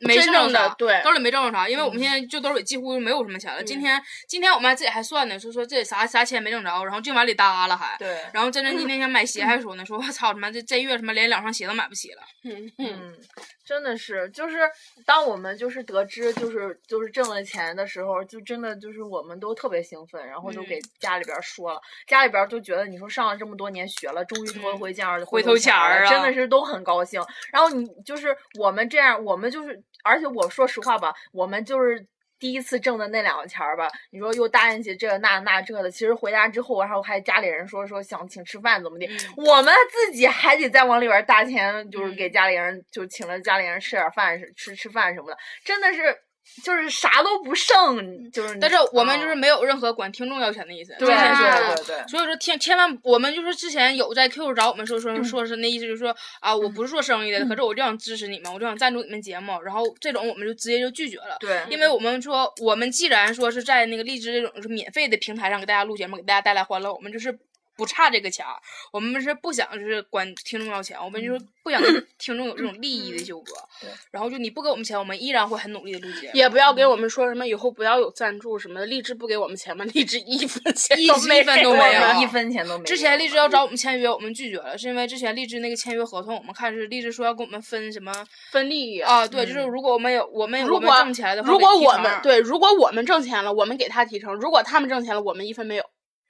[0.00, 3.62] 没挣着对兜里没挣着啥，因为我们现在就兜里几乎没有什么钱了。
[3.62, 7.96] 今天今天我们还自己还算呢，说说这啥啥钱没挣着，然后净往里搭了还。
[7.98, 12.22] 对，然后真真今天想买鞋还说呢，说我操他妈这这月他妈连两双鞋都买不起了。
[12.44, 13.14] 嗯嗯嗯，
[13.64, 14.58] 真的是，就是
[15.06, 27.22] 当我们就是得知就是就是挣了钱的时候，就真的就是我们都特别兴奋，然后就给家里边儿说了，家里边儿都觉得你说上了这么多年学了，终于头一回见着回头钱钱儿啊真的是都很高兴。
[27.50, 32.06] 然后你就是我们这样，我们就是，而且我说实话吧，我们就是。
[32.44, 46.14] 第一次挣的那两个钱儿吧，你说又答应起这那那这的，其实回家之后，然后还家里人说说想请吃饭怎么的，我们自己还得再往里边儿搭钱，就是给家里人就请了家里人吃点饭吃吃饭什么的，真的是
[46.62, 50.94] 就是啥都不剩，就是但是我们啊就是没有任何管听众要钱的意思。
[50.98, 61.36] 对对对对，所以说千千万，我们就是之前有在 QQ 找我们说说说是那意思，就是说啊，我不是做生意的，可是我就想支持你们，我就想赞助你们节目，然后这种我们就直接就拒绝了。
[61.40, 67.36] 对因为我们说，我们既然说是在那个荔枝这种是免费的平台上给大家录节目，给大家带来欢乐，我们就是
[67.76, 68.54] 不差这个钱儿，
[68.92, 71.80] 我们是不想就是管听众要钱，我们就是不想
[72.18, 73.52] 听众有这种利益的纠葛。
[73.80, 76.32] 对然后就你不给我们钱，我们依然会很努力的录节目。
[76.34, 79.84] 也不要给我们说什么以后不要有赞助什么的，荔枝不给我们钱吗？
[79.92, 82.84] 荔枝一分钱 都没一分都没有一分钱都没有。
[82.84, 88.12] 之前荔枝要找我们签约，我们拒绝了，是因为之前荔枝那个签约合同，我们看是荔枝说要跟我们分什么
[88.50, 89.00] 分利益。
[89.00, 89.26] 啊？
[89.26, 95.84] 对，就是如果我们有我们我们挣钱的话，如果我们对，如果我们挣钱了，我们给他提成；如果他们挣钱了，我们一分没有。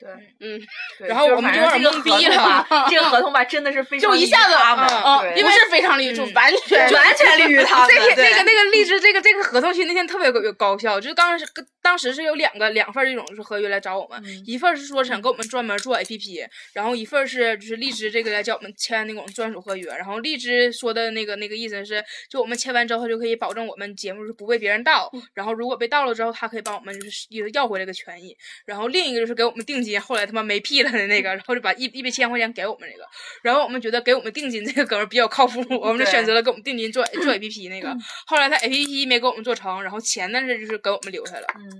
[0.04, 0.60] 对，嗯，
[1.08, 7.94] 然后我们就有点懵逼了这个合同吧，真的是非常利于就一下子他们，嗯，对不是非常利于，就嗯完全完全利于他们。
[7.96, 11.46] 那天那个那个荔枝这个这个合同期那天特别有高效，就是当时
[11.84, 33.04] 当时是有两个两份这种就是合约来找我们，一份是说想给我们专门做 APP，然后一份是就是荔枝这个来叫我们签那种专属合约，然后荔枝说的那个那个意思是，就我们签完之后他就可以保证我们节目是不被别人盗，然后如果被盗了之后，他可以帮我们就是要回这个权益，然后另一个就是给我们定金，后来他妈没屁了的那个，然后就把一一百千块钱给我们这个，
[33.42, 37.94] 然后我们觉得给我们定金这个哥们儿比较靠谱， 我们就选择了给我们定金做做 APP 那个。
[38.26, 41.46] 后来他 APP 没给我们做成，然后钱呢是就是给我们留下了。
[41.56, 41.73] 嗯，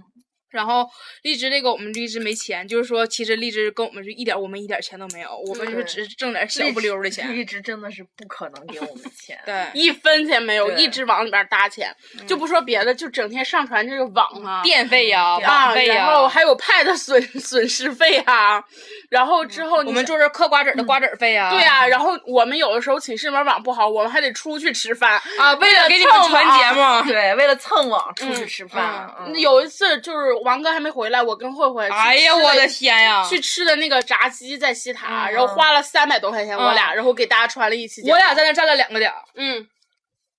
[0.55, 0.89] 然后
[1.23, 7.35] 荔枝那个我们荔枝没钱，就是说其实荔枝跟我们是一点我们一点钱都没有，我们就是只是挣点小不溜儿的钱。
[7.35, 9.37] 荔枝真的是不可能给我们钱。
[9.45, 11.93] 对，一分钱没有，一直往里边搭钱，
[12.25, 14.63] 就不说别的，就整天上传这个网啊。
[14.63, 18.63] 电费呀、啊，网费呀、然后还有 Pad 损损失费啊，
[19.11, 21.51] 然后之后你我们坐这嗑瓜子儿的瓜子儿费啊。
[21.51, 25.21] 对呀、然后我们有的时候寝室里面网不好，我们还得出去吃饭。
[25.39, 27.13] 啊，为了给你们传节目。
[27.13, 29.13] 对，为了蹭网出去吃饭。
[29.19, 33.27] 嗯有一次就是王哥还没回来，我跟慧慧去哎呀，我的天呀！
[33.29, 38.03] 去吃的那个炸鸡在西塔，嗯然后花了三百多块钱，我俩，嗯然后给大家传了一期。
[38.09, 39.67] 我俩在那站了两个点儿，嗯，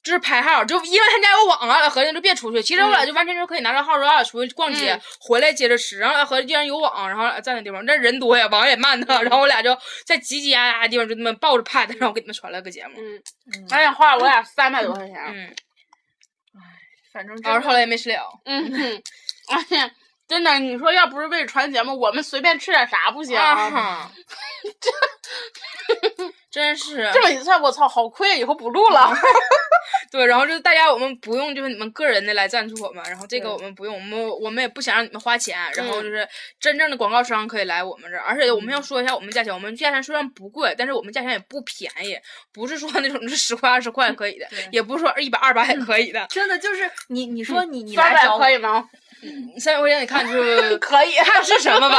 [0.04, 2.62] 就是排号，就因为他家有网啊，合计就别出去。
[2.62, 5.98] 其实我俩就完全就可以拿着号，咱俩出去逛街，嗯回来接着吃。
[5.98, 9.06] 然后俩合计既然有网，然后俺俩站那地方，那人多呀，网也慢呢。
[9.24, 12.94] 然后我俩就在挤挤呀呀的地方就那么抱着 pad，然后给你们传了个节目。
[12.98, 15.16] 嗯，俺俩花了我俩三百多块钱。
[15.28, 15.56] 嗯，
[17.12, 18.22] 反正然后后来也没吃了。
[18.46, 19.02] 嗯哼，
[19.48, 19.92] 哎呀，
[20.28, 23.38] 真的，你说要不是为了传节目，我们随便吃点啥不行？
[23.38, 24.12] 啊哈，
[26.52, 29.14] 真是这么一算，我操，好亏，以后不录了。
[30.12, 36.28] 对，然后就是大家我们不用就是你们个人的来赞助我们，然后这个我们不用，我们我们也不想让你们花钱，然后嗯就是
[36.60, 42.18] 真正的广告商可以来我们这儿，而且我们要说一下我们价钱，我们价钱虽然不贵，但是我们价钱也不便宜，
[42.54, 48.88] 不是说那种是十块二十块可以的，也不是说一百二百也可以的，真的就是你，你说你你来找我可以吗？
[49.60, 51.16] 三百块钱你看就是 可以。
[51.26, 51.98] 看是什么吧。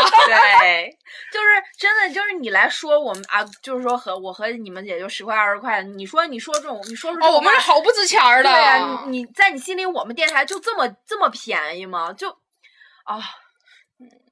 [0.61, 0.91] 对，
[1.33, 1.47] 就是
[1.79, 8.51] 真的，就是你来说我们啊，就是说和我和你们也就十块二十块，你说你说这种，你说出这哦，种我们是话好不值钱儿的。
[8.51, 12.13] 对呀、你你在你心里，我们电台就这么这么便宜吗？
[12.13, 12.29] 就
[13.05, 13.19] 啊，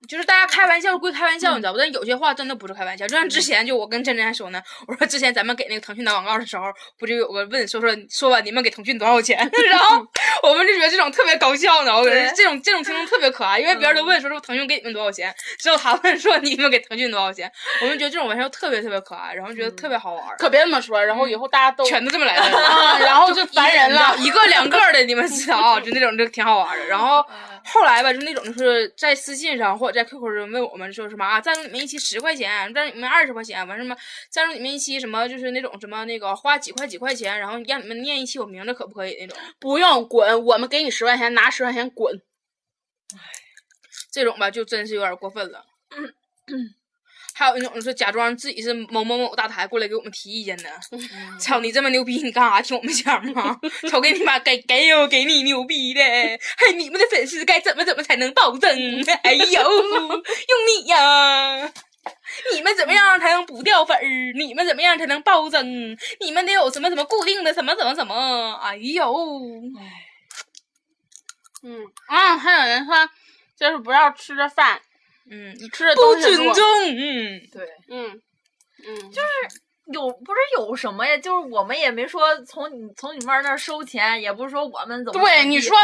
[0.08, 1.78] 就是大家开玩笑归开玩笑，你知道不？
[1.78, 3.06] 但有些话真的不是开玩笑。
[3.06, 6.64] 就像之前就我跟珍珍还说呢，我说之前咱们给那个腾讯打广告的时候，
[6.98, 9.38] 不就有个问说说说吧，你们给腾讯多少钱？
[9.70, 10.04] 然后
[10.42, 17.50] 我们就觉得这种特别搞笑呢，我觉得这种这种听众特别可爱，因为别人都问说说腾讯给你们多少钱，只有他问说你们给腾讯多少钱，
[17.80, 22.42] 我们觉得这种玩笑特别特别可爱，然后觉得特别好玩，可别这么说，然后以后大家都全都这么来的。
[22.64, 24.14] 啊，然后就烦人了。
[24.18, 26.84] 一个两个的，你们知道 啊，就那种就挺好玩的。
[26.86, 27.24] 然后
[27.64, 33.96] 后来吧，就那种就是在私信上或者在 QQ 上问我们说什么啊，赞助你们一期十块钱，赞助你们二十块钱，完什么
[34.28, 39.38] 赞助你们一期什么就是那种什么那个花几块几块钱，然后让你们念一期我名字可不可以那种？
[39.58, 42.20] 不用滚，我们给你十块钱，拿十块钱滚。
[44.10, 45.64] 这种吧，就真是有点过分了。
[47.36, 50.70] 还有那种是假装自己是某某某大台过来给我们提意见的，
[51.38, 53.58] 操你这么牛逼，你干啥听我们讲吗？
[53.90, 56.00] 瞅给你妈给给 yo 给你牛逼的，
[56.56, 58.70] 还你们的粉丝该怎么怎么才能暴增？
[59.24, 60.22] 哎呦，用
[60.68, 61.72] 你呀！
[62.52, 64.32] 你们怎么样才能不掉粉儿？
[64.36, 65.96] 你们怎么样才能暴增？
[66.20, 68.52] 你们得有什么什么固定的什么什么什么？
[68.62, 69.12] 哎呦，
[71.62, 73.08] 嗯啊，还有人说，
[73.58, 74.80] 就是不要吃着饭，
[75.30, 76.64] 嗯，你吃的不东西录尊重，
[76.96, 77.48] 嗯。
[77.52, 78.20] 对，嗯。
[78.86, 79.10] 嗯，
[79.92, 81.14] 有不是有什么呀？
[81.18, 85.76] 就是我们也没说从你从你们那儿收钱，也不是说我们怎么对，你说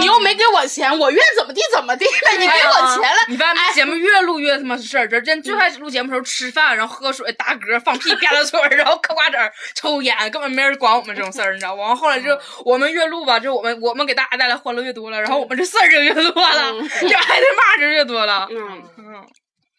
[0.00, 11.84] 你又没给我钱，我愿怎么地怎么地呗，你给我钱了，你发现节目越录越他妈事儿，这真最开始录节目的时候吃饭，然后喝水、打嗝、放屁、吧嗒嘴儿，然后嗑瓜子儿、抽烟，根本没人管我们这种事儿，你知道吗？
[11.84, 18.48] 完后来就我们越录吧，就我们我们给大家带来欢乐越多了，然后我们这事儿就越多了，这挨的骂就越多了。
[18.50, 19.26] 嗯嗯。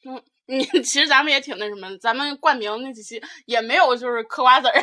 [0.08, 4.74] 嗯， 你其实咱们也挺那什么的，咱们冠名那几期也没有就是嗑瓜子儿，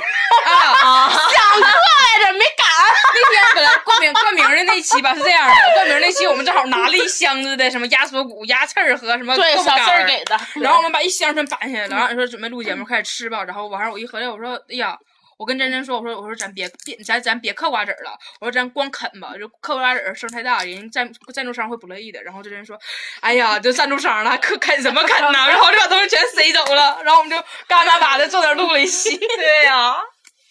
[0.45, 2.67] 啊， 想嗑来着没敢。
[3.15, 10.41] 那天本来冠名冠名的那期吧是这样的，冠名那期我们正好拿了一箱子的什么鸭锁骨、鸭刺儿和什么对，小四豆腐干儿儿给的。
[10.57, 13.45] 然后我们把一箱全搬下来了，然后说准备录节目，开始吃吧。
[13.45, 14.99] 然后晚上我一合计，我说，哎呀，
[15.37, 22.23] 我跟珍珍说，我说，我说咱别别咱咱别嗑瓜子儿了，我说咱光啃吧，就嗑瓜子儿声太大，人赞赞助商会不乐意的。
[22.23, 22.79] 然后珍珍说，
[23.21, 25.39] 哎呀，就赞助商了，可啃什么啃呢？
[25.49, 29.17] 然后就把东西全塞走了，然后我们就干巴巴的坐那儿录了一期。
[29.37, 29.97] 对呀、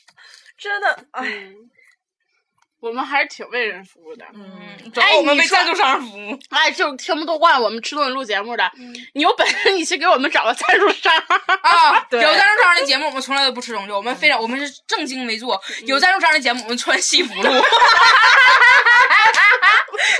[0.57, 1.70] 真的，哎，嗯，
[2.81, 4.25] 我们还是挺为人服务的。
[4.33, 6.39] 嗯，主要我们为赞助商服务。
[6.49, 8.69] 哎，就听不惯我们吃东西录节目的，
[9.13, 11.15] 你有本事你去给我们找个赞助商。
[11.61, 15.61] 啊， 对有赞助商的节目我们从来都不吃东西，我们非常我们是正襟危坐。
[15.85, 17.41] 有赞助商的节目我们穿西服录。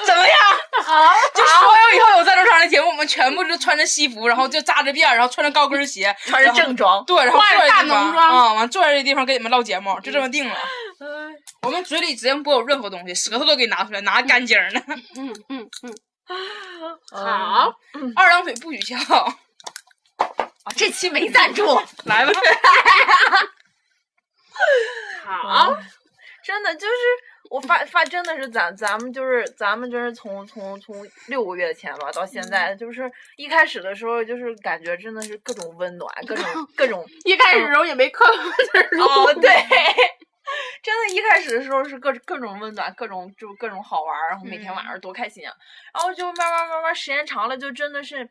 [0.06, 0.38] 怎么样？
[0.84, 10.56] 好，就所有以后有赞助商的节目，我们全部就穿着西服，然后就扎着辫儿，然后穿着高跟鞋，穿着正装，对，然后化着大坐在地方浓妆啊，完坐在这地方跟你们唠节目，就这么定了。
[11.64, 14.82] 我们嘴里直接不有任何东西，舌头都给拿出来，拿干净儿呢。
[15.16, 15.94] 嗯嗯嗯，
[16.30, 17.72] 嗯 好，
[18.16, 19.36] 二郎腿不许翘，啊
[20.76, 21.64] 这期没赞助，
[22.06, 22.32] 来吧。
[25.24, 25.78] 好，
[26.44, 26.94] 真的就是
[27.52, 36.46] 我发发，真的是咱咱们就是咱们就是从从从六个月前吧到现在，就是一开始的时候就是感觉真的是各种温暖，各种
[36.76, 39.04] 各种一开始的时候也没嗑瓜子儿录。
[39.04, 39.52] 哦对。
[40.84, 45.54] 真的，一开始的时候是各各种温暖，各种就各种好玩，然后每天晚上多开心啊！
[45.94, 48.28] 然后就慢慢慢慢时间长了，就真的是，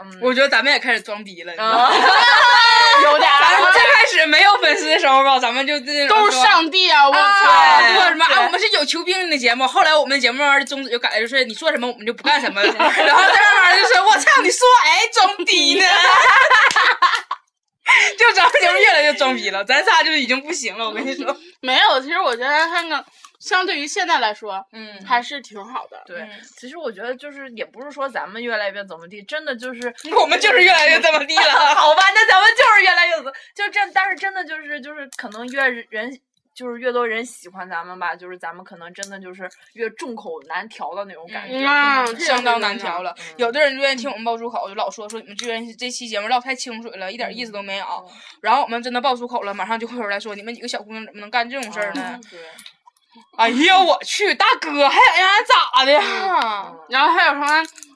[0.00, 1.84] 嗯，我觉得咱们也开始装逼了，你知道吗？
[1.84, 1.92] 啊，
[3.02, 7.08] 有点咱们最开始没有粉丝的时候吧，咱们就那种都是上帝啊！
[7.08, 7.94] 我啊，操！
[7.94, 8.42] 说什么啊？
[8.44, 9.66] 我们是有求必应的节目。
[9.66, 12.72] 后来我们的节目慢慢的宗旨就改了，就是你说什么我们就不干什么了。
[12.72, 15.86] 然后再慢慢的就是，我操，你说哎装逼呢？
[18.18, 20.86] 就咱们节目越来越装逼了，咱仨就已经不行了。
[20.86, 23.04] 我跟你说， 没有，其实我觉得他们
[23.40, 26.02] 相对于现在来说，嗯还是挺好的。
[26.06, 26.28] 对嗯，
[26.58, 31.74] 其实我觉得就是也不是说咱们越来越怎么地，真的就是 我们就是越来越怎么地了。
[31.74, 36.18] 好吧，那咱们就是越来越怎，就真，但是真的就是就是可能越人
[36.54, 41.58] 就是越多人喜欢咱们吧，就是咱们可能真的就是越众口难调的那种感觉。
[42.18, 47.86] 相当难调了，嗯有的人就愿意听我们爆粗口，就老说说你们这人这期节目唠太清水了，一点意思都没有。
[48.42, 52.20] 然后我们真的爆粗口了，马上就会有人来说你们几个小姑娘怎么能干这种事儿呢？
[53.36, 56.72] 哎呀，我去，大哥还想让俺咋的呀？
[56.88, 57.46] 然后还有什么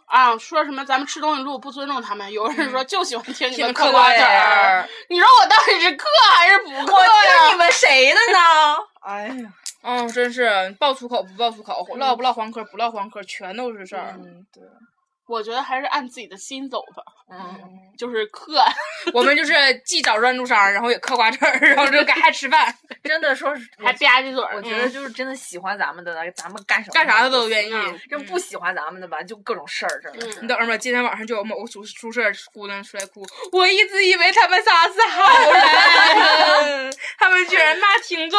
[0.07, 0.37] 啊？
[0.39, 2.31] 说什么咱们吃东西录不尊重他们？
[2.33, 4.89] 有人说就喜欢听你们嗑瓜子儿儿。
[5.09, 7.49] 你说我到底是嗑还是不嗑我听呀？
[7.53, 8.39] 你们谁的呢？
[9.03, 9.53] 哎呀，
[9.83, 14.15] 嗯，真是爆粗口不爆粗口，唠不唠黄嗑不唠黄嗑，全都是事儿。
[14.19, 14.63] 嗯，对，
[15.27, 17.59] 我觉得还是按自己的心走吧，嗯，
[17.97, 18.63] 就是嗑。
[19.13, 19.53] 我们就是
[19.85, 24.57] 既找赞助商，然后也嗑瓜子儿，然后就该还吃饭，真的说是 还吧唧嘴儿。
[24.57, 27.73] 我觉得就是真的喜欢咱们的，咱们干什么干啥的都愿意。
[27.73, 30.27] 嗯真不喜欢咱们的吧，就各种事儿，真的。
[30.43, 32.23] 你等着吧，今天晚上就有某个宿宿舍
[32.53, 38.39] 姑娘出来哭，我一直以为他们仨是好人， 他们居然骂听众。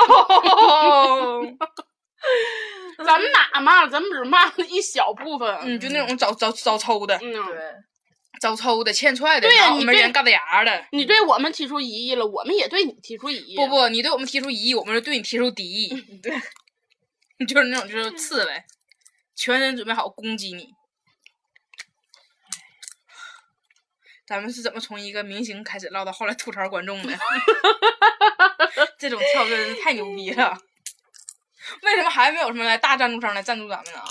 [3.06, 3.90] 咱们哪骂了？
[3.90, 5.54] 咱们只骂了一小部分。
[5.62, 7.42] 嗯，就那种早早早抽的、嗯，对，
[8.40, 10.86] 早抽的、欠踹的，对呀你对我们人牙的。
[10.92, 13.56] 你对我们提出疑义了，我们也对你提出疑义。
[13.56, 15.90] 不，不，你对我们提出疑义，我们是对你提出敌意。
[16.24, 16.34] 对，
[17.46, 18.64] 就是那种就是刺猬，
[19.36, 20.70] 全身准备好攻击你。
[24.26, 27.14] 咱们是怎么从一个明星开始唠到后来吐槽观众的？
[28.98, 30.58] 这种跳真是太牛逼了！
[31.84, 34.02] 为什么还没有什么来大赞助商来赞助咱们呢？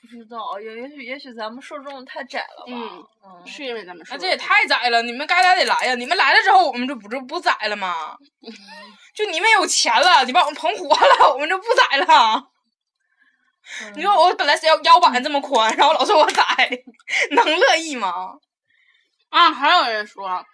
[0.00, 2.72] 不知道，也也许也许咱们受众太窄了吧。
[2.72, 5.00] 嗯嗯，是因为咱们那这也太窄了！
[5.02, 5.94] 你们该来得来呀！
[5.94, 8.16] 你们来了之后，我们就不就不窄了吗？
[9.14, 12.48] 就你们有钱了，你把我们捧火了，我们就不窄了。
[13.94, 16.44] 你说我本来是腰腰板这么宽，然后老说我窄，
[17.30, 18.32] 能乐意吗？
[19.32, 20.44] 啊，还有人说，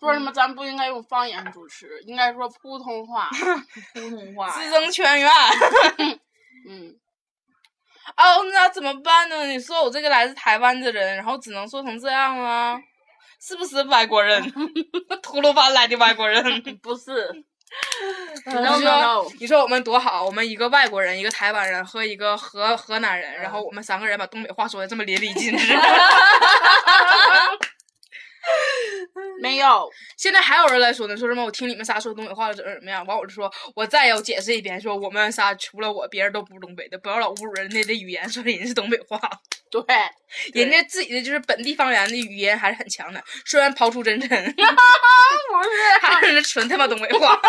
[0.00, 3.30] 说什么咱不应该用方言主持，应该说普通话。
[3.94, 4.70] 普通话自呀。
[4.72, 5.30] 争全员。
[6.68, 6.96] 嗯，
[8.16, 9.46] 哦，那怎么办呢？
[9.46, 12.76] 你说我这个来自台湾的人，然后只能说成这样了，
[13.40, 14.42] 是不是外国人？
[15.22, 16.42] 吐鲁番来的外国人。
[16.82, 17.44] 不是。
[18.46, 25.72] 你说你说我们多好，我们一个外国人，一个台湾人和一个河河南人，然后我们三个人把东北话说的这么淋漓尽致。
[29.40, 29.90] 没有。
[30.16, 33.04] 现在还有人来说呢，说什么我听你们仨说东北话了怎么怎么样？
[33.06, 39.20] 完我就说，我再要解释一遍，说我们仨除了我，别人都不是东北的，不要老侮辱人家的语言，说人家是东北话。
[39.70, 39.82] 对，
[40.52, 44.64] 人家自己的就是本地方言的语言还是很强的，虽然抛出真真， 不是。
[46.00, 47.40] 还是纯他妈东北话。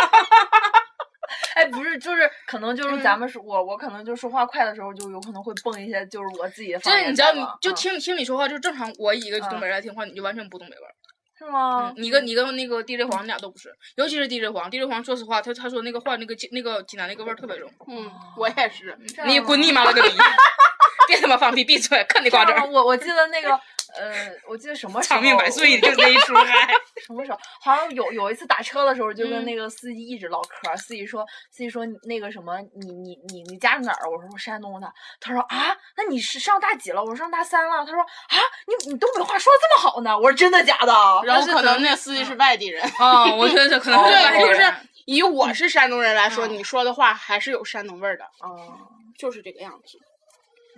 [1.56, 8.92] 哎，不是，就是可能就是嗯咱们说，我我可能就说话快的时候，就有可能会蹦一些就是我自己的方言这你知道，就听听你说话，就正常。
[8.98, 10.92] 我以一个东北人来听话，你就完全不东北味儿。
[11.38, 12.02] 是吗嗯，？
[12.02, 14.70] 你跟你跟那个 DJ 黄，你俩都不是，尤其是 DJ 黄。
[14.72, 17.70] DJ 黄，说实话，他他说那个话，那个济那个济南那个味儿特别重。
[17.88, 18.98] 嗯，我也是。
[19.26, 20.10] 你滚你妈了个逼！
[21.08, 23.60] 别他妈放屁，闭嘴，看你瓜子儿，我我记得那个
[23.98, 26.68] 呃，我记得什么时候长命百岁，就那一出 还。
[27.06, 27.38] 什么时候？
[27.62, 30.78] 好像有有一次打车的时候，就跟嗯那个司机一直唠嗑儿。
[30.78, 34.10] 司机说，司机说那个什么，你你你你家哪儿？
[34.10, 34.91] 我说我山东的。
[35.20, 37.02] 他说啊，那你是上大几了？
[37.02, 37.86] 我说上大三了。
[37.86, 38.38] 他说啊，
[38.68, 40.18] 你你东北话说的这么好呢？
[40.18, 40.93] 我说真的假的？
[41.26, 42.84] 然后是可能那司机是外地人。
[42.98, 44.74] 啊，我觉得这可能是外对，就是
[45.06, 48.78] 以我是山东人来说，嗯你说的话还是有山东味儿的，嗯，
[49.18, 50.00] 就是这个样子。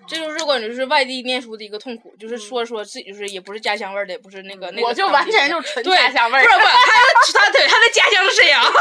[0.06, 8.64] 这就是关于就是外地念书的一个痛苦，就是说说自己就是也不是家乡味儿的，也不是那个那个我就完全就纯家乡味儿不是不是，他他对他的家乡是沈阳。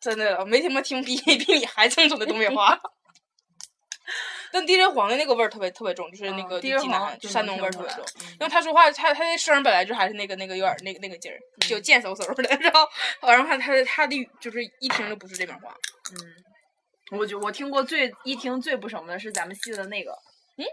[0.00, 2.78] 真的，我没他妈听比比你还正宗的东北话。
[4.52, 8.04] 但地震黄的那个味儿特别特别重，就是那个嗯济南就山东味儿特别重。
[8.40, 11.38] 因为他说话，他他的声儿本来就还是那个那个有点儿那个那个劲儿，
[11.68, 12.88] 就贱嗖嗖的， 然后
[13.22, 15.74] 然后他他的他的语就是一听就不是这边话。
[16.12, 16.16] 嗯，
[17.12, 20.18] 我就我听过最一听最不什么的是咱们系的那个，
[20.56, 20.64] 嗯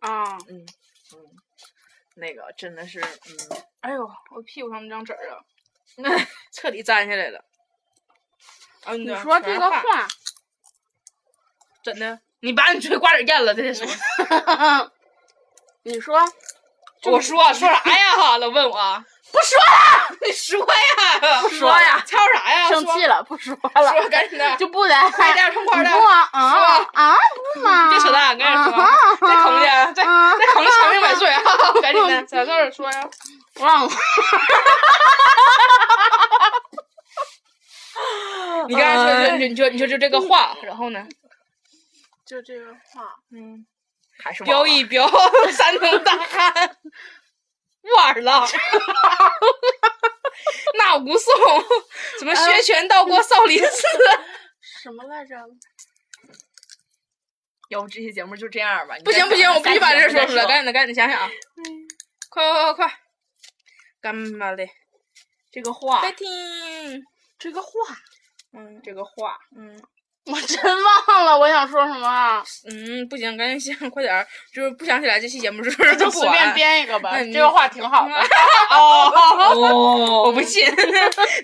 [0.00, 0.64] 啊，嗯
[1.14, 1.36] 嗯，
[2.14, 3.06] 那个真的是，嗯，
[3.80, 5.42] 哎呦，我屁股上那张纸儿啊，
[6.52, 7.44] 彻底粘下来了。
[8.84, 10.08] 啊，你你说这个话，
[11.82, 12.20] 真的？
[12.40, 13.86] 你把你吹瓜子咽了，这得说。
[15.82, 16.18] 你说
[17.04, 18.16] 我说说啥呀？
[18.16, 19.04] 哈了，问我
[19.34, 20.70] 不说了，你说呀，
[21.42, 22.68] 不说呀吵啥呀？
[22.68, 26.60] 生气了，不说了，说赶紧的，就不得快点痛快点不啊啊说。
[26.92, 27.16] 啊
[27.54, 29.64] 不嘛，别扯淡，赶紧说，啊再坑去，
[29.94, 31.42] 再啊再坑长命百岁啊！
[31.82, 33.10] 赶紧的，在这儿说呀。
[33.60, 33.90] 忘了，
[38.68, 41.04] 你刚才说就你就你说就这个话，然后呢？
[42.24, 43.66] 就这个话，嗯，
[44.22, 45.06] 还是飙一飙，
[45.52, 46.76] 山东大汉，
[47.96, 48.46] 完了。
[50.78, 51.34] 那武松
[52.18, 53.86] 怎么学拳到过少林寺？
[54.82, 55.36] 什么来着？
[57.70, 58.94] 要不这期节目就这样吧？
[59.04, 61.30] 不行不行，我必须把这事说出来，赶紧的赶紧的想想啊！
[62.30, 62.98] 快快快快，
[64.00, 64.66] 干嘛的？
[65.50, 66.26] 这个话，再听，
[67.38, 67.70] 这个话，
[68.52, 69.80] 嗯这个话，嗯
[70.32, 70.58] 我真
[71.06, 76.54] 忘了我想说什么啊，嗯，不行，赶紧想，快点儿，就是不想起来这期节目就是不就随便。
[76.54, 78.14] 编一个吧这个话挺好的，
[78.74, 79.12] 哦，
[79.52, 80.64] 哦我不信，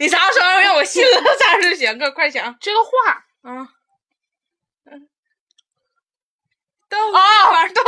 [0.01, 1.99] 你啥时候让我信了啥时候行？
[1.99, 2.91] 快快想，这个话，
[3.45, 3.69] 嗯
[6.89, 7.21] 豆啊，
[7.53, 7.83] 我知道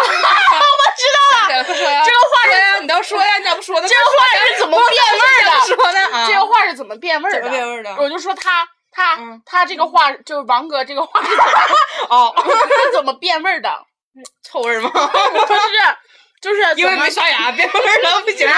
[1.56, 3.88] 了，快说呀，这个话你倒说呀，你咋不说呢？
[3.88, 5.50] 这个话是怎么变味儿的？
[5.74, 6.26] 说呢啊？
[6.28, 7.40] 这个话是怎么变味儿的？
[7.40, 11.44] 怎么变味儿的我就说他他、嗯他这个话就是王哥这个话是怎么
[12.14, 12.34] 哦，
[12.86, 13.70] 是怎么变味儿的？
[14.44, 14.90] 臭味儿吗？
[14.92, 18.54] 就是就是因为没刷牙变味儿了，不行啊。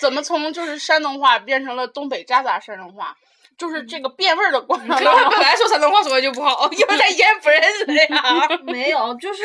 [0.00, 3.14] 怎么从就是山东话变成了东北渣渣山东话？
[3.58, 5.14] 就是这个变味儿的过程可当中。
[5.30, 8.48] 本来说山东话说的就不好，因为他以前不认识的呀。
[8.64, 9.42] 没有，就是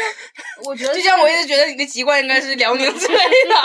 [0.63, 3.55] 我觉得就像我一直觉得你的籍贯应该是辽宁之类的。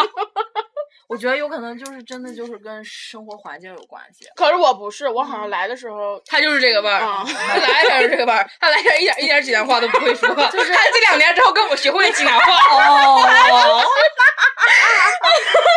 [1.10, 4.28] 我觉得有可能就是真的就是跟生活环境有关系。
[4.36, 13.22] 可是我不是，我好像来的时候，他就是这个味儿，啊他来前就是这个味儿，他来前一点一点济南话都不会说， 就是他这两年之后跟我学会了济南话，哦，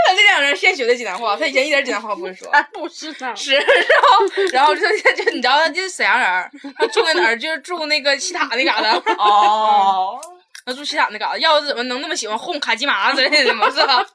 [0.08, 2.48] 他这两年现学的济南话，他以前一点济南话不会说。
[2.52, 4.82] 哎，不是呢，是，然后，然后就
[5.16, 7.36] 就你知道，他就是沈阳人儿，他住在哪儿？
[7.40, 10.20] 就是住那个西塔那嘎达，哦，
[10.64, 11.38] 他住西塔那嘎达。
[11.40, 13.68] 要不怎么能那么喜欢哄卡基玛之类的嘛？
[13.72, 14.06] 是吧？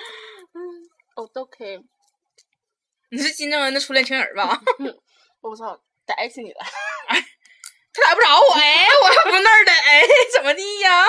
[1.16, 1.78] 哦，都可以。
[3.10, 4.60] 你是金正恩的初恋情人吧？
[5.42, 6.60] 我操，逮起你了！
[7.92, 11.04] 他逮不着我，哎，我又不那儿的，哎，怎么地呀？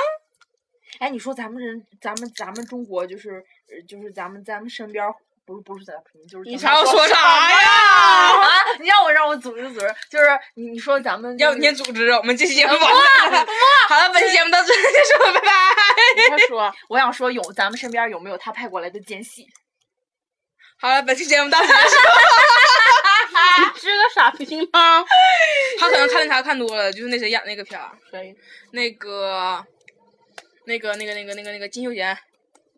[1.00, 5.16] 哎，你说咱们人，咱们咱们中国就是，呃就是咱们咱们身边儿，
[5.52, 7.16] 不是不是咱们，就是你想要说啥
[7.52, 7.68] 呀？
[7.68, 8.48] 啊！
[8.80, 10.26] 你让我让我组织组织，就是
[10.56, 13.46] 你你说咱们、要不你先组织，我们这期节目完了。
[13.90, 15.50] 好了，本期节目到这里结束，拜拜。
[16.16, 19.46] 你快说，我想说有咱们身边有没有他派过来的奸细？
[20.80, 21.80] 好了，本期节目到此结束。
[23.74, 25.04] 你是个傻逼吗？
[25.80, 28.36] 他可能看那啥看多了，就是那谁演那个片儿，谁
[28.72, 29.64] 那个，
[30.66, 32.18] 那个那个那个那个那个金秀贤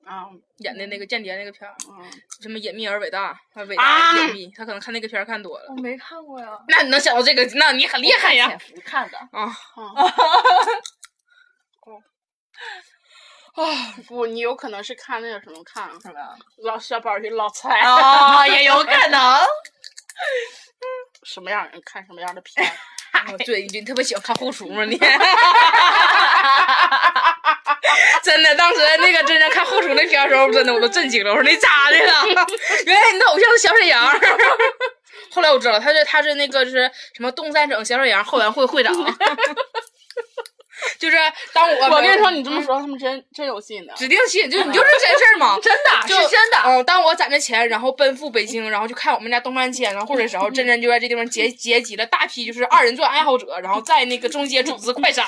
[0.06, 0.28] 啊？
[0.58, 2.10] 演的那个间谍那个片儿，嗯，
[2.42, 5.66] 什么隐秘而伟大，他伟大隐秘，他可能看那个片儿看多了。
[5.70, 8.48] 我没看过呀，那你能想到这个，那你很厉害呀！
[8.48, 9.18] 潜伏看的。
[9.32, 9.52] 啊啊，
[13.56, 16.36] 啊不，你有可能是看那个什么看什么呀？
[16.64, 19.40] 老小宝与老蔡，哦，也有可能。
[21.24, 22.72] 什么样人看什么样的片儿。
[23.32, 24.84] 哦对，你你特别喜欢看后厨吗？
[24.86, 24.98] 你
[28.24, 31.32] 真的，当时那个真正看后厨那片儿的时候，真的我都震惊了。
[31.32, 32.48] 我说你咋的了？
[32.86, 34.08] 原来你的偶像是小沈阳。
[35.32, 38.94] 后来我知道，他是他是那个是什么东三省小沈阳后援会会长。
[41.00, 41.18] 就是
[41.52, 43.94] 当我我跟你说，你这么说，他们真真有信的。
[43.94, 46.58] 指定信，就你就是真事儿嘛， 真的就是真的。
[46.66, 55.26] 嗯，当我攒着钱，然后奔赴北京，然后就看我们家东方千然后的时候，真真就在这地方结 结集了大批就是二人转爱好者，然后在那个中街组织快闪，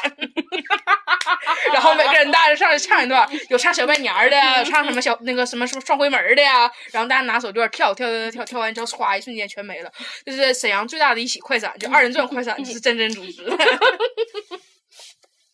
[1.74, 9.92] 然后每个人大家上去唱一段，有唱小拜年的，有唱什么小那个什么什么双回门的呀，然后大家拿手绢跳跳跳跳跳完之后，唰一瞬间全没了，
[10.26, 13.58] 就是沈阳最大的一起快闪，就二人转快闪，就是真真组织的。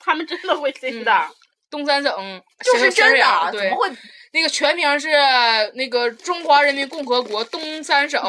[0.03, 1.27] 他们真的会信的。
[1.69, 3.89] 东三省就是真的，怎么，会？
[4.33, 5.07] 那个全名是
[5.73, 8.21] 那个中华人民共和国东三省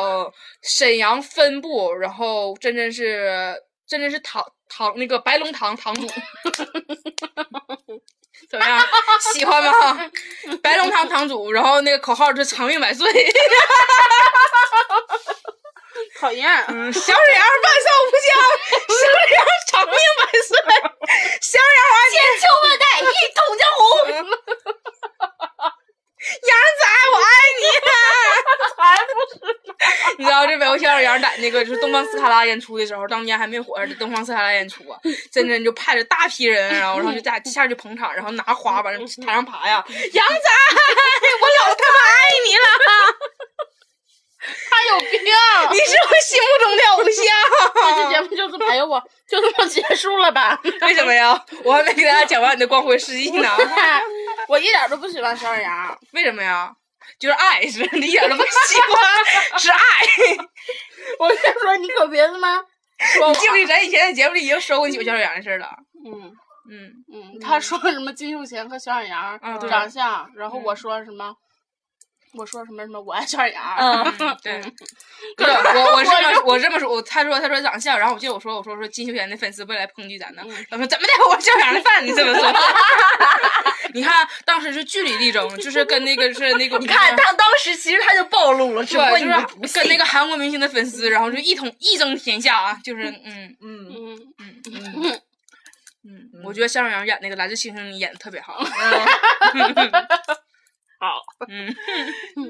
[0.62, 3.52] 沈阳分部，然后真真是
[3.84, 6.06] 真真是堂堂那个白龙堂堂主，
[8.48, 8.80] 怎么样？
[9.34, 10.08] 喜欢吗？
[10.62, 13.10] 白龙堂堂主，然后那个口号是长命百岁，
[16.20, 18.30] 讨厌，嗯，小沈阳万寿无疆，
[18.88, 20.50] 小沈阳长命百岁，
[21.40, 21.82] 小沈阳
[22.12, 23.80] 千秋万代，一统江湖。
[26.22, 26.82] 杨仔，
[27.12, 27.26] 我爱
[27.58, 27.62] 你。
[28.76, 28.78] 才
[29.12, 29.34] 不是。
[30.18, 34.96] 你知道这北欧小沈阳在那个就是东方斯卡拉演出的时候，当年还没火的东方斯卡拉演出啊，
[35.32, 38.84] 真真就派着大批人，然后然后就在一下就捧场，然后拿花往
[39.26, 40.50] 台上爬呀，杨仔，
[41.40, 42.68] 我老他妈爱你了，
[44.70, 45.20] 他有病！
[45.70, 47.22] 你是我心目中的偶像这期
[48.02, 48.10] 像。
[48.10, 50.58] 节目就这么，哎呦我就这么结束了吧？
[50.82, 51.40] 为什么呀？
[51.64, 53.48] 我还没给大家讲完你的光辉事迹呢。
[54.48, 55.96] 我一点都不喜欢小沈阳。
[56.12, 56.70] 为什么呀？
[57.18, 59.78] 就是爱是，你一点都不喜欢，是爱。
[61.18, 62.56] 我跟你说，你可别他妈
[63.14, 65.68] 说我你记不记得咱以前在节目里已经说过你喜欢小沈阳的事儿了？
[66.04, 66.32] 嗯
[66.70, 69.38] 嗯，嗯，他说什么金秀贤和小沈阳
[69.68, 71.32] 长相，然后我嗯说什么？
[72.34, 73.00] 我说什么什么？
[73.00, 73.62] 我爱小沈阳。
[73.78, 74.62] 嗯嗯，对，
[75.36, 82.52] 不是我，我这么我这么说，我他说他说长相，然后我记得我说我说说金秀贤的粉丝不来抨击咱呢，他说怎么的，我是小杨的饭，你这么说？
[83.94, 89.78] 你看当时是据理力争，就是跟那个是那个你看，他当时其实他就暴露了，只不过，你就是。
[89.78, 94.62] 跟那个韩国明星的粉丝，然后就一统一争天下啊，就是嗯 嗯嗯，嗯
[94.96, 95.20] 嗯。
[96.04, 98.58] 嗯， 我觉得向阳演那个《来自星星》你演的特别好。
[101.02, 101.66] 好，嗯
[102.38, 102.46] 嗯，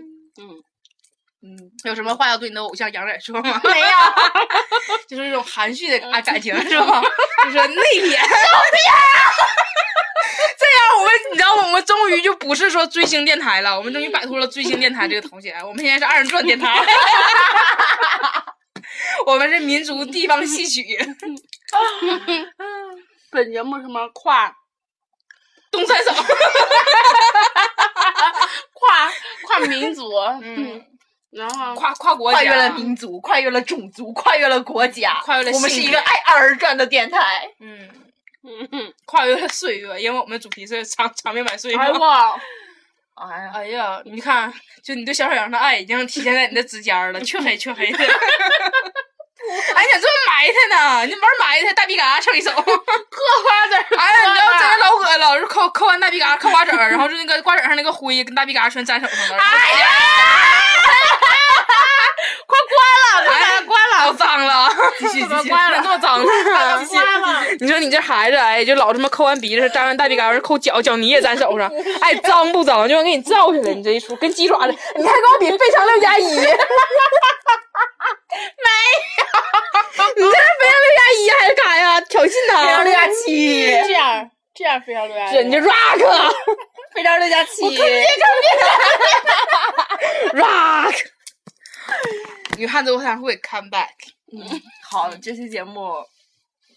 [1.42, 3.61] 嗯，有什么话要对你的偶像杨仔说吗？
[3.64, 3.86] 没有。
[5.09, 7.03] 就是这种含蓄的爱感情是吧？
[7.44, 8.11] 就是内敛。
[10.59, 16.78] 这样我们你知道我们终于就不是说追星电台了，我们终于摆脱了追星电台这个头衔，我们现在是二人转电台。
[19.24, 20.84] 我们是民族地方戏曲，
[23.30, 24.55] 本节目什么跨
[25.70, 26.14] 东三省。
[28.87, 29.12] 跨
[29.47, 30.11] 跨民族，
[30.43, 30.85] 嗯，
[31.30, 37.49] 然后跨跨国家，跨越了民族，跨越了种族，跨越了国家，跨越了我们是一个爱二人转的电台。
[37.61, 37.89] 嗯，
[38.72, 41.85] 嗯，跨越了岁月，因为我们主题是长长命百岁嘛。
[41.85, 42.41] 哎哇，
[43.14, 44.53] 哎呀，哎呀，你看，
[44.83, 47.99] 就你对小沈阳的爱已经体现在你的指尖儿了， 黢黑黢黑的。
[49.74, 51.07] 哎，你咋这么埋汰呢？
[51.07, 52.50] 你玩埋汰，大鼻嘎唱一首。
[52.57, 59.36] 嗑瓜子儿， 哎呀，你知道这个老恶老是抠抠完大鼻嘎，嗑瓜子儿，然后就那个瓜子上那个灰跟大鼻嘎全粘手上了。
[59.36, 59.86] 哎呀，
[62.46, 64.70] 快关了，快把它关好了，脏了！
[64.98, 66.22] 继续继续，关了这么脏。
[67.61, 72.88] 你说你这孩子，哎，就老他妈抠完鼻子，粘完大鼻嘎，完抠脚，脚泥也粘手上，哎，脏不脏？
[72.88, 76.46] 就想给你照下来，你这一出跟鸡爪子，你还跟我比非常六加一？
[78.33, 78.68] 没
[79.18, 82.01] 有，你这是非常六加一还是干呀？
[82.03, 82.62] 挑衅他？
[82.62, 86.35] 非常 六加七，这样这样非常厉害，是你这 rock
[86.95, 87.62] 非常六加七
[90.35, 90.95] ，rock。
[92.59, 93.89] 女汉子我想会 come back，
[94.91, 96.05] 好，这期节目，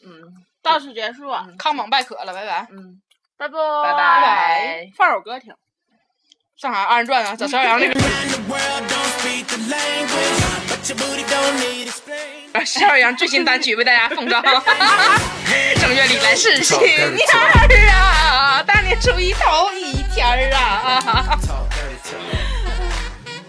[0.03, 0.21] 嗯
[0.61, 1.29] 到此结束，
[1.59, 2.67] 康榜败可了，拜拜。
[2.71, 3.01] 嗯，
[3.37, 3.53] 拜拜
[3.83, 4.89] 拜拜。
[4.97, 5.53] 放首歌听。
[6.57, 7.93] 上海二人转啊，找小杨那个。
[10.87, 12.63] Need explain.
[12.63, 14.39] 小杨最新单曲为大家奉上，
[15.81, 21.39] 正月里来是新年儿啊，大年初一头一天儿啊。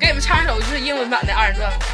[0.01, 1.87] 给你们唱一首就是英文版的二人转吧。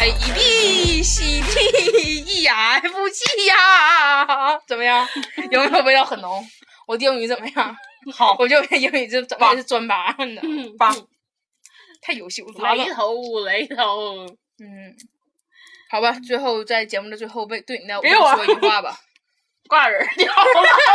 [0.00, 5.08] A B C D E F G 呀，怎么样？
[5.52, 6.44] 有没有味道很浓？
[6.88, 7.76] 我的英语怎么样？
[8.12, 10.42] 好，我就英语这怎么也是专八呢，
[10.76, 11.06] 棒，
[12.02, 12.74] 太优秀了。
[12.74, 14.26] 雷头雷头，
[14.60, 14.94] 嗯，
[15.90, 18.98] 好吧，最后在节目的最后为对你的偶给我说一句话吧。
[19.68, 20.42] 挂人儿掉了。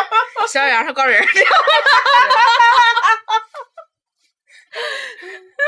[0.49, 1.27] 小杨是高人儿。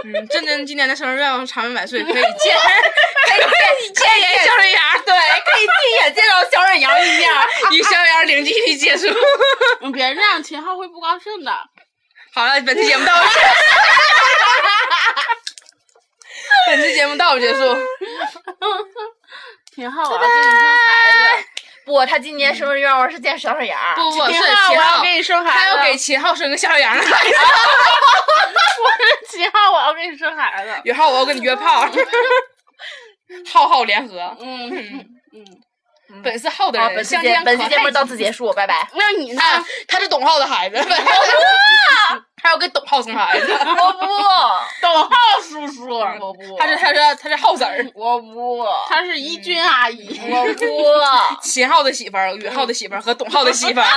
[0.05, 5.71] 嗯，真真今年的生日愿望长命百岁，可以见， 可以见见见小沈阳，对，可以亲
[6.01, 7.29] 眼见到小沈阳一面。
[7.73, 9.05] 与小沈阳零距离结束。
[9.81, 11.51] 你别这样，秦昊会不高兴的。
[12.33, 13.39] 好了，本期节目到此，
[16.67, 17.59] 本期节目到此结束。
[19.73, 21.45] 秦昊，我要给你生孩子。
[21.85, 23.79] 不，他今年生日愿望是见小沈阳。
[23.95, 25.57] 不不，是秦昊，我要给，你生孩子。
[25.57, 27.35] 他要给秦昊生个小沈阳的孩子。
[29.29, 30.81] 秦昊，我要给你生孩子。
[30.85, 31.87] 以后我要跟你约炮，
[33.51, 34.35] 浩浩联合。
[34.39, 34.69] 嗯
[35.33, 35.45] 嗯，
[36.09, 38.87] 嗯，本是浩的，人，本期相见节本期节目到此结束，拜拜。
[38.93, 39.41] 那你呢？
[39.41, 40.77] 啊，他是董浩的孩子，
[42.45, 44.05] 他要给董浩生孩子， 我不，
[44.79, 45.09] 董浩
[45.41, 50.21] 叔叔，我不，他是他是他是浩婶儿，我不，他是怡君阿姨。
[50.29, 50.61] 我不。
[51.41, 53.87] 秦昊的媳妇儿、宇浩的媳妇儿和董浩的媳妇儿，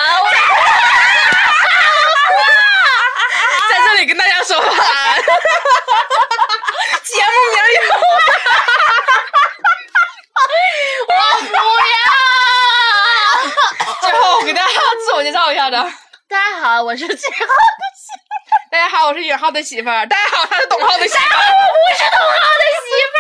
[3.69, 5.21] 在这里跟大家说晚安。
[7.05, 8.01] 节目名儿以后，
[14.09, 14.73] 最后我给大家
[15.05, 15.77] 自我介绍一下子。
[16.31, 17.47] 大家好，我是秦昊。
[18.71, 20.07] 大家好，我是允浩的媳妇儿。
[20.07, 21.39] 大家好，他是董浩的媳妇儿。
[21.39, 23.17] 我是董浩的媳妇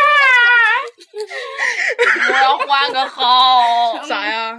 [2.27, 2.35] 儿。
[2.37, 4.03] 我要换个号。
[4.05, 4.59] 啥呀？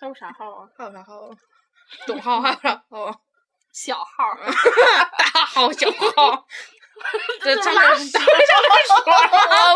[0.00, 0.64] 还有啥号啊？
[0.78, 1.30] 还有啥号？
[2.06, 3.14] 董浩还有啥号？
[3.72, 4.04] 小号。
[5.18, 6.46] 大号、小号。
[7.42, 7.80] 这这么
[8.12, 8.26] 这么
[8.94, 9.04] 我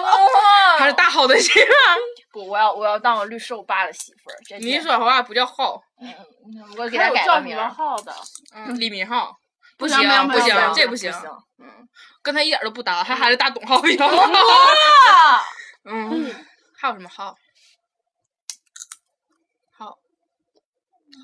[0.00, 1.98] 不，他是大号的媳妇儿。
[2.32, 4.58] 不，我要我要当我绿瘦爸的媳妇儿。
[4.60, 5.82] 你一说话不叫浩，
[6.78, 7.74] 我给他改个名儿叫什么。
[7.74, 8.14] 号的？
[8.54, 9.36] 嗯，李明浩。
[9.76, 9.96] 不行
[10.28, 11.12] 不行这行不行。
[11.58, 11.88] 嗯
[12.22, 14.16] 跟他一点都不搭，他还是大董浩比较好。
[14.16, 15.40] 啊！
[15.84, 16.34] 嗯，
[16.76, 17.36] 还有什么号？
[19.78, 19.96] 号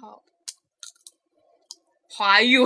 [0.01, 0.23] 号
[2.09, 2.65] 华勇，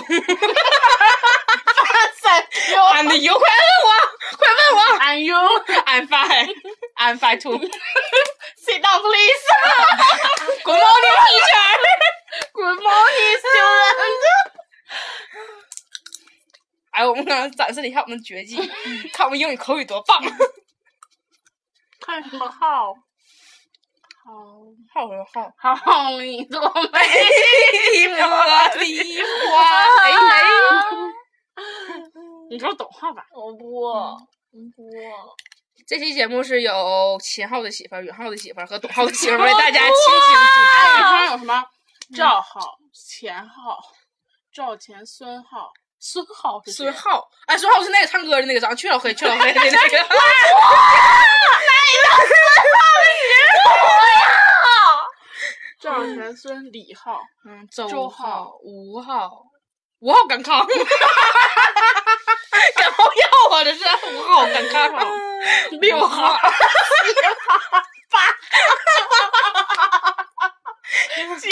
[2.20, 2.84] 三六。
[2.84, 3.56] 俺的油，快问
[3.86, 3.90] 我，
[4.36, 6.52] 快问我 And you，I'm fine,
[6.96, 7.58] I'm fine too.
[8.58, 9.46] sit down, please.
[10.62, 11.72] Good morning, teacher.
[12.52, 14.52] Good morning, student.
[16.96, 18.56] 哎，我们刚刚展示了一下我们的绝技，
[19.12, 20.18] 看我们英语口语多棒。
[22.00, 22.94] 看什么号？
[24.24, 24.32] 好
[24.92, 25.52] 号什么号？
[25.76, 26.68] 好，你多美。
[28.08, 29.62] 我的花，
[30.02, 30.42] 哎哎。
[32.48, 33.26] 你说董浩吧？
[33.34, 34.16] 我不，我
[34.74, 34.82] 不。
[35.86, 41.62] 这期节目是由秦昊的媳妇儿、允浩的媳妇儿和董浩的媳妇儿为大家倾情主持，你说有什么
[42.16, 43.78] 赵浩、钱浩、
[44.50, 50.06] 赵钱、孙浩、孙浩是孙浩，哎，孙浩是那个唱歌的那个，长得黢老黑、黢老黑的那个。
[55.80, 59.30] 赵钱、孙李浩、嗯，周周浩浩、吴浩，
[60.00, 60.76] 吴浩赶康， 感
[62.96, 63.26] 冒药
[63.56, 63.84] 啊，这是。
[64.12, 65.06] 吴浩赶康号，
[65.80, 66.36] 六号、
[71.40, 71.48] 九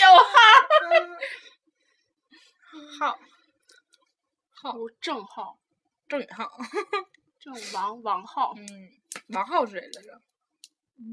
[4.65, 5.59] 浩号、郑浩、
[6.09, 6.51] 郑宇浩，
[7.39, 8.65] 郑王王浩、嗯，
[9.29, 10.19] 王浩是谁来着？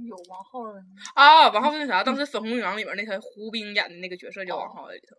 [0.08, 0.82] 有王浩人，
[1.16, 5.18] 啊，王浩是那啥，当时《粉红女郎》里面那个胡兵演的那个角色叫王浩在里头。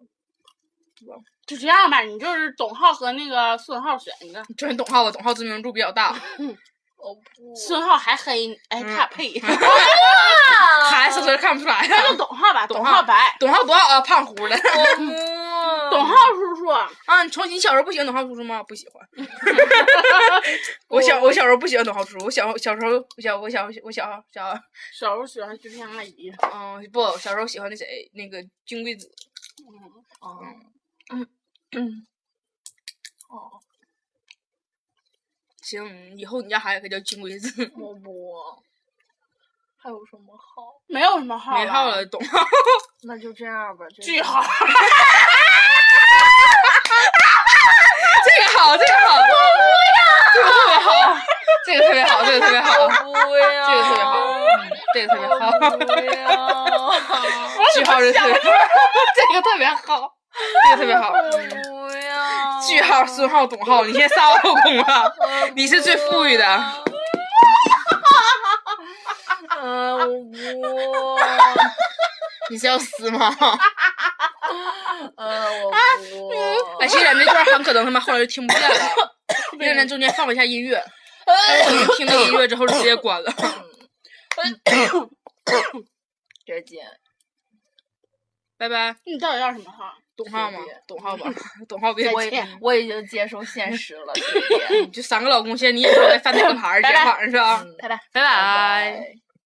[1.47, 4.43] 就这样吧，你就是董浩和那个孙浩选一个。
[4.57, 6.12] 就选董浩吧，董浩知名度比较大，
[6.97, 9.39] 哦不，孙浩还黑，哎， 嗯他俩配。
[10.91, 12.26] 孩子这看不出来那就啊。
[12.26, 13.37] 董浩吧， 董浩董浩白。
[13.41, 14.01] 董浩多少啊？
[14.01, 14.57] 胖乎的。
[15.93, 18.62] 董浩叔叔，啊，你从你小时候不喜欢董浩叔叔吗？
[18.62, 19.07] 不喜欢。
[20.88, 24.59] 我小我小时候不喜欢董浩叔叔，我小小时候我小我小我小小
[24.93, 26.32] 小时候喜欢君天阿姨。
[26.53, 29.11] 嗯不小时候喜欢那谁那个金龟子。
[31.11, 31.28] 嗯嗯
[31.72, 32.07] 嗯
[33.28, 33.61] 哦，
[35.62, 37.70] 行，以后你家孩子可叫金龟子。
[37.76, 38.32] 我不，
[39.83, 40.62] 还有什么号？
[40.87, 42.39] 没有什么号没号了，董号。
[43.03, 44.41] 那就这样吧，句号。
[48.24, 49.18] 这个好，这个好，
[50.33, 50.87] 这个特别好，
[51.66, 52.70] 这个特别好，这个特别好，
[53.03, 55.35] 不要，这个特别好，嗯，这个特别好。
[55.59, 55.83] 不
[56.14, 56.95] 要，
[57.74, 60.14] 句号是特别，这个特别好，
[60.62, 61.11] 这个特别好。
[61.11, 61.20] 嗯
[61.72, 65.12] 不要，句号孙浩、董号，你现在仨老公了，
[65.57, 66.82] 你是最富裕的。
[69.62, 71.18] 嗯，我 不，
[72.50, 73.32] 你是要死吗？
[75.16, 76.28] 嗯，我不，
[76.80, 78.76] 哎，其实咱这段很可能他妈后来就听不见了，
[79.54, 80.82] 因为咱中间放了一下音乐，
[81.96, 83.32] 听那个音乐之后就直接关了。
[86.44, 86.84] 再见。
[88.58, 89.94] 拜拜，你到底要什么号？
[90.16, 90.58] 董浩吗？
[90.86, 91.30] 董浩吧，
[91.68, 92.20] 董浩别我
[92.60, 94.12] 我已经接受现实了，
[94.92, 97.64] 就三个老公，现在你也是在饭店跟牌儿，今天晚上是吧？
[97.80, 97.88] 拜。
[97.88, 99.14] 拜拜拜。